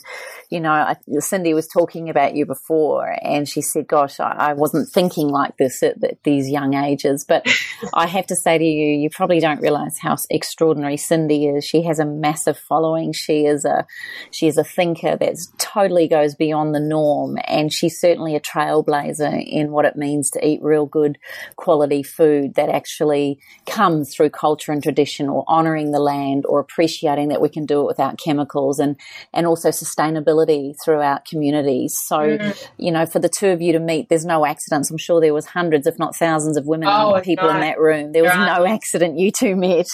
[0.49, 4.53] you know, I, Cindy was talking about you before, and she said, "Gosh, I, I
[4.53, 7.45] wasn't thinking like this at, at these young ages." But
[7.93, 11.65] I have to say to you, you probably don't realize how extraordinary Cindy is.
[11.65, 13.13] She has a massive following.
[13.13, 13.85] She is a
[14.31, 19.45] she is a thinker that totally goes beyond the norm, and she's certainly a trailblazer
[19.47, 21.19] in what it means to eat real good
[21.57, 27.27] quality food that actually comes through culture and tradition, or honoring the land, or appreciating
[27.27, 28.95] that we can do it without chemicals, and
[29.31, 30.38] and also sustainability
[30.83, 31.97] throughout communities.
[31.97, 32.67] So, mm.
[32.77, 34.89] you know, for the two of you to meet, there's no accidents.
[34.89, 37.79] I'm sure there was hundreds, if not thousands, of women oh, and people in that
[37.79, 38.11] room.
[38.11, 39.87] There was no accident you two met.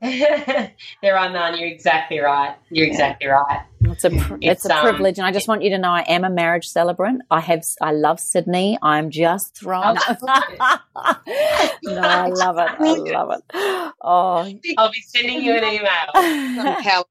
[0.00, 1.58] there are none.
[1.58, 2.54] You're exactly right.
[2.70, 3.64] You're exactly right.
[3.80, 6.02] It's a it's, it's a um, privilege, and I just want you to know I
[6.02, 7.22] am a marriage celebrant.
[7.32, 8.78] I have I love Sydney.
[8.80, 9.96] I'm just thrown.
[9.98, 10.16] Oh,
[11.82, 12.70] no, I love it.
[12.78, 13.42] I love it.
[14.00, 17.04] Oh, I'll be sending you an email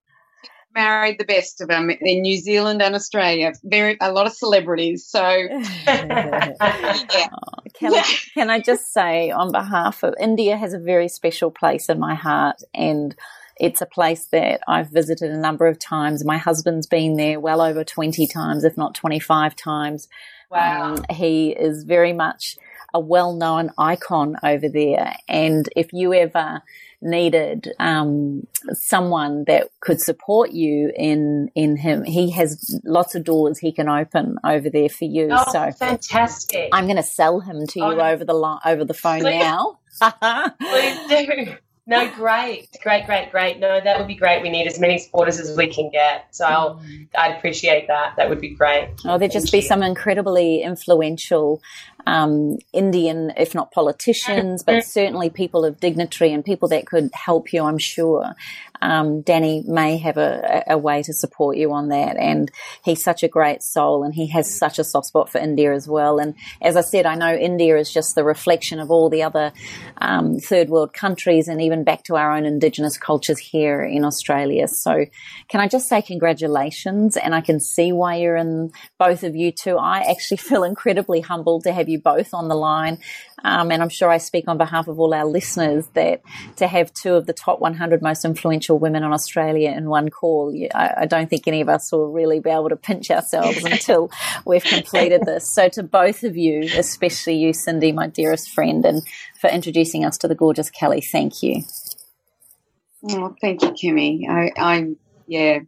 [0.77, 3.51] married the best of them in New Zealand and Australia.
[3.63, 5.07] Very a lot of celebrities.
[5.07, 5.27] So,
[5.87, 6.53] yeah.
[6.61, 7.31] oh,
[7.73, 8.03] can, I,
[8.35, 12.13] can I just say, on behalf of India, has a very special place in my
[12.13, 13.15] heart, and
[13.57, 16.23] it's a place that I've visited a number of times.
[16.23, 20.07] My husband's been there well over twenty times, if not twenty-five times.
[20.51, 22.55] Wow, um, he is very much
[22.97, 26.63] a well-known icon over there, and if you ever
[27.01, 32.03] needed um, someone that could support you in in him.
[32.03, 35.29] He has lots of doors he can open over there for you.
[35.31, 36.69] Oh, so fantastic!
[36.73, 39.79] I'm going to sell him to you oh, over the over the phone please, now.
[40.59, 41.55] please do.
[41.89, 43.59] No, great, great, great, great.
[43.59, 44.41] No, that would be great.
[44.41, 46.27] We need as many supporters as we can get.
[46.35, 47.07] So I'll, mm.
[47.17, 48.17] I'd appreciate that.
[48.17, 48.89] That would be great.
[49.05, 51.61] Oh, there'd just be some incredibly influential
[52.07, 54.87] um, Indian, if not politicians, but mm-hmm.
[54.87, 58.33] certainly people of dignitary and people that could help you, I'm sure.
[58.81, 62.17] Um, Danny may have a, a, way to support you on that.
[62.17, 62.51] And
[62.83, 65.87] he's such a great soul and he has such a soft spot for India as
[65.87, 66.19] well.
[66.19, 69.51] And as I said, I know India is just the reflection of all the other
[69.97, 74.67] um, third world countries and even back to our own indigenous cultures here in Australia.
[74.67, 75.05] So
[75.47, 77.17] can I just say congratulations?
[77.17, 79.77] And I can see why you're in both of you too.
[79.77, 82.99] I actually feel incredibly humbled to have you both on the line.
[83.43, 86.21] Um, and I'm sure I speak on behalf of all our listeners that
[86.55, 90.53] to have two of the top 100 most influential women in Australia in one call,
[90.73, 94.09] I, I don't think any of us will really be able to pinch ourselves until
[94.45, 95.53] we've completed this.
[95.53, 99.03] So to both of you, especially you, Cindy, my dearest friend, and
[99.39, 101.63] for introducing us to the gorgeous Kelly, thank you.
[103.09, 104.27] Oh, thank you, Kimmy.
[104.27, 104.95] I, I,
[105.27, 105.59] yeah,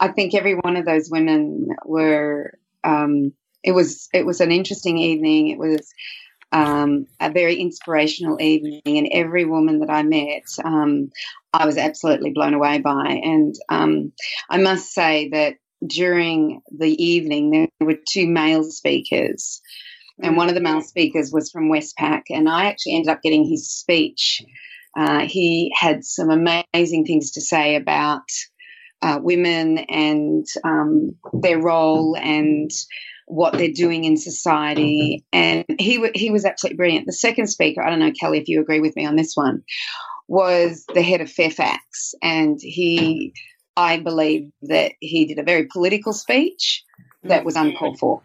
[0.00, 2.58] I think every one of those women were.
[2.82, 3.32] Um,
[3.62, 5.48] it was it was an interesting evening.
[5.48, 5.92] It was
[6.52, 11.10] um, a very inspirational evening, and every woman that I met, um,
[11.52, 13.20] I was absolutely blown away by.
[13.22, 14.12] And um,
[14.48, 19.60] I must say that during the evening, there were two male speakers,
[20.22, 23.44] and one of the male speakers was from Westpac, and I actually ended up getting
[23.44, 24.42] his speech.
[24.96, 28.24] Uh, he had some amazing things to say about
[29.02, 32.70] uh, women and um, their role and
[33.30, 35.24] what they're doing in society.
[35.32, 37.06] And he he was absolutely brilliant.
[37.06, 39.62] The second speaker, I don't know, Kelly, if you agree with me on this one,
[40.28, 43.32] was the head of Fairfax, and he,
[43.76, 46.84] I believe that he did a very political speech
[47.24, 48.22] that was uncalled for.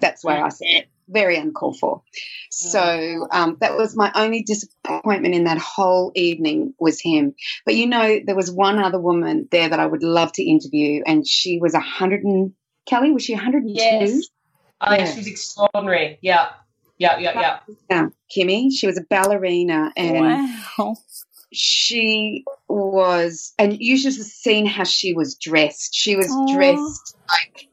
[0.00, 0.86] That's why I said.
[1.08, 2.02] Very uncalled for.
[2.50, 7.34] So um, that was my only disappointment in that whole evening was him.
[7.64, 11.02] But you know, there was one other woman there that I would love to interview,
[11.06, 12.52] and she was a hundred and
[12.86, 13.72] Kelly was she 102?
[13.74, 14.28] Yes.
[14.84, 15.14] I think Yeah.
[15.14, 16.18] she's extraordinary.
[16.20, 16.50] Yeah.
[16.96, 17.58] Yeah, yeah, yeah.
[17.90, 18.70] Yeah, Kimmy.
[18.72, 20.96] She was a ballerina, and wow.
[21.52, 25.92] she was, and you should have seen how she was dressed.
[25.92, 26.54] She was Aw.
[26.54, 27.68] dressed like,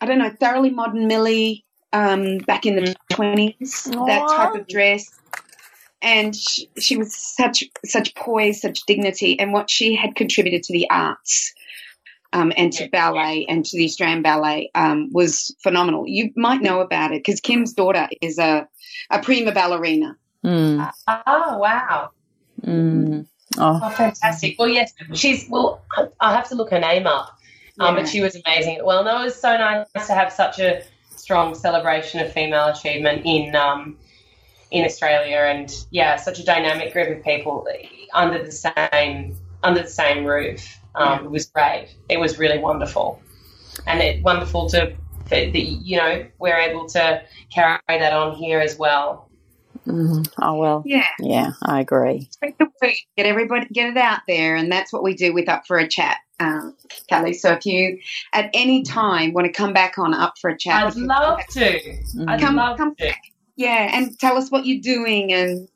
[0.00, 3.84] I don't know, thoroughly modern Millie um, back in the twenties.
[3.84, 5.10] That type of dress,
[6.00, 10.72] and she, she was such such poise, such dignity, and what she had contributed to
[10.72, 11.52] the arts.
[12.34, 16.06] Um, and to ballet and to the Australian Ballet um, was phenomenal.
[16.06, 18.68] You might know about it because Kim's daughter is a,
[19.10, 20.14] a prima ballerina.
[20.44, 22.10] Mm, Oh, wow.
[22.62, 23.26] mm.
[23.56, 24.56] Oh, Oh, fantastic.
[24.58, 27.30] Well, yes, she's, well, I- I'll have to look her name up.
[27.80, 28.02] Um, Yeah.
[28.02, 28.80] but she was amazing.
[28.84, 30.82] Well, no, it was so nice to have such a
[31.16, 33.96] strong celebration of female achievement in um,
[34.70, 37.66] in Australia, and yeah, such a dynamic group of people
[38.12, 40.77] under the same under the same roof.
[40.98, 41.94] Um, It was great.
[42.08, 43.20] It was really wonderful,
[43.86, 44.92] and it wonderful to
[45.30, 47.22] that you know we're able to
[47.52, 49.28] carry that on here as well.
[49.86, 50.26] mm.
[50.40, 50.82] oh well.
[50.86, 51.06] Yeah.
[51.20, 52.28] Yeah, I agree.
[52.30, 55.48] spread the word, get everybody, get it out there, and that's what we do with
[55.48, 56.74] Up for a Chat, um,
[57.08, 57.34] Kelly.
[57.34, 57.98] So if you
[58.32, 61.96] at any time want to come back on Up for a Chat, I'd love to.
[62.26, 63.12] I'd Come- love come to.
[63.58, 65.68] Yeah, and tell us what you're doing and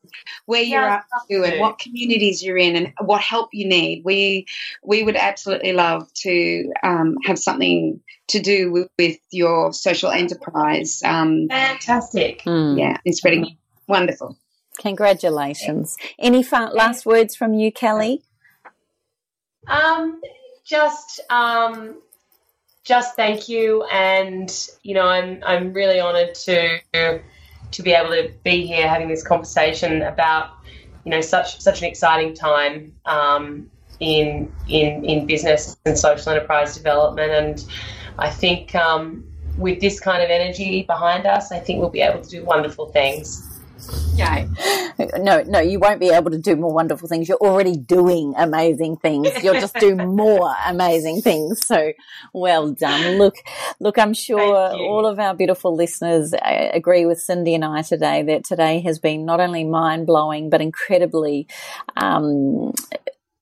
[0.47, 3.67] where you're Yeah, up I'd to and what communities you're in and what help you
[3.67, 4.05] need.
[4.05, 4.47] We
[4.85, 11.03] we would absolutely love to um, have something to do with, with your social enterprise.
[11.05, 12.43] Um, Fantastic.
[12.45, 12.79] Mm.
[12.79, 13.59] yeah, in spreading.
[13.89, 14.39] Wonderful.
[14.79, 15.97] Congratulations.
[16.21, 18.23] Any fa- last words from you, Kelly?
[19.67, 20.21] Um,
[20.65, 21.97] just um,
[22.85, 24.49] just thank you, and
[24.85, 26.79] you know, I'm I'm really honoured to
[27.73, 30.51] to be able to be here having this conversation about
[31.05, 33.71] you know such such an exciting time um,
[34.01, 37.67] in in in business and social enterprise development, and
[38.19, 39.25] I think um,
[39.59, 42.87] with this kind of energy behind us, I think we'll be able to do wonderful
[42.87, 43.52] things.
[44.15, 44.47] Yeah.
[45.19, 47.29] No, no, you won't be able to do more wonderful things.
[47.29, 49.29] You're already doing amazing things.
[49.43, 51.67] You'll just do more amazing things.
[51.67, 51.93] So
[52.33, 53.19] well done.
[53.19, 53.37] Look,
[53.81, 58.23] look, I'm sure all of our beautiful listeners uh, agree with Cindy and I today
[58.25, 61.47] that today has been not only mind blowing, but incredibly,
[61.97, 62.73] um,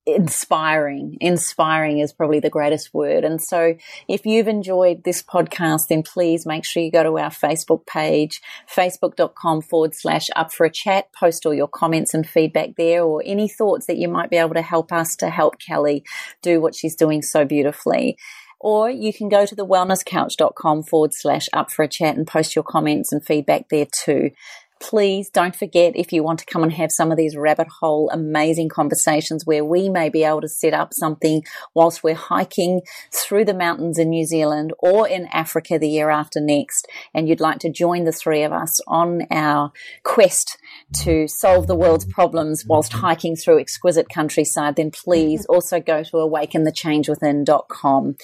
[0.07, 1.17] inspiring.
[1.21, 3.25] Inspiring is probably the greatest word.
[3.25, 3.75] And so
[4.09, 8.41] if you've enjoyed this podcast, then please make sure you go to our Facebook page,
[8.75, 13.23] facebook.com forward slash up for a chat, post all your comments and feedback there or
[13.25, 16.05] any thoughts that you might be able to help us to help Kelly
[16.43, 18.17] do what she's doing so beautifully.
[18.59, 22.55] Or you can go to the wellnesscouch.com forward slash up for a chat and post
[22.55, 24.33] your comments and feedback there too
[24.81, 28.11] please don't forget if you want to come and have some of these rabbit hole
[28.13, 31.43] amazing conversations where we may be able to set up something
[31.75, 32.81] whilst we're hiking
[33.13, 36.89] through the mountains in New Zealand or in Africa the year after next.
[37.15, 39.73] And you'd like to join the three of us on our
[40.03, 40.59] quest
[41.03, 46.13] to solve the world's problems whilst hiking through exquisite countryside then please also go to
[46.13, 48.17] awakenthechangewithin.com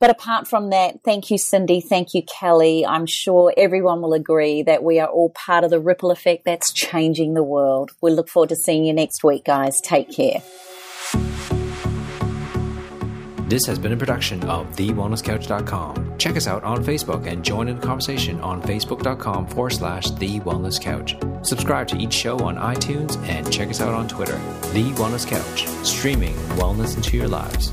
[0.00, 1.80] but apart from that, thank you, Cindy.
[1.80, 2.86] Thank you, Kelly.
[2.86, 6.72] I'm sure everyone will agree that we are all part of the ripple effect that's
[6.72, 7.90] changing the world.
[8.00, 9.80] We look forward to seeing you next week, guys.
[9.82, 10.42] Take care.
[13.48, 16.18] This has been a production of TheWellnessCouch.com.
[16.18, 20.40] Check us out on Facebook and join in the conversation on Facebook.com forward slash The
[20.40, 21.16] Wellness Couch.
[21.40, 24.36] Subscribe to each show on iTunes and check us out on Twitter.
[24.74, 27.72] The Wellness Couch, streaming wellness into your lives.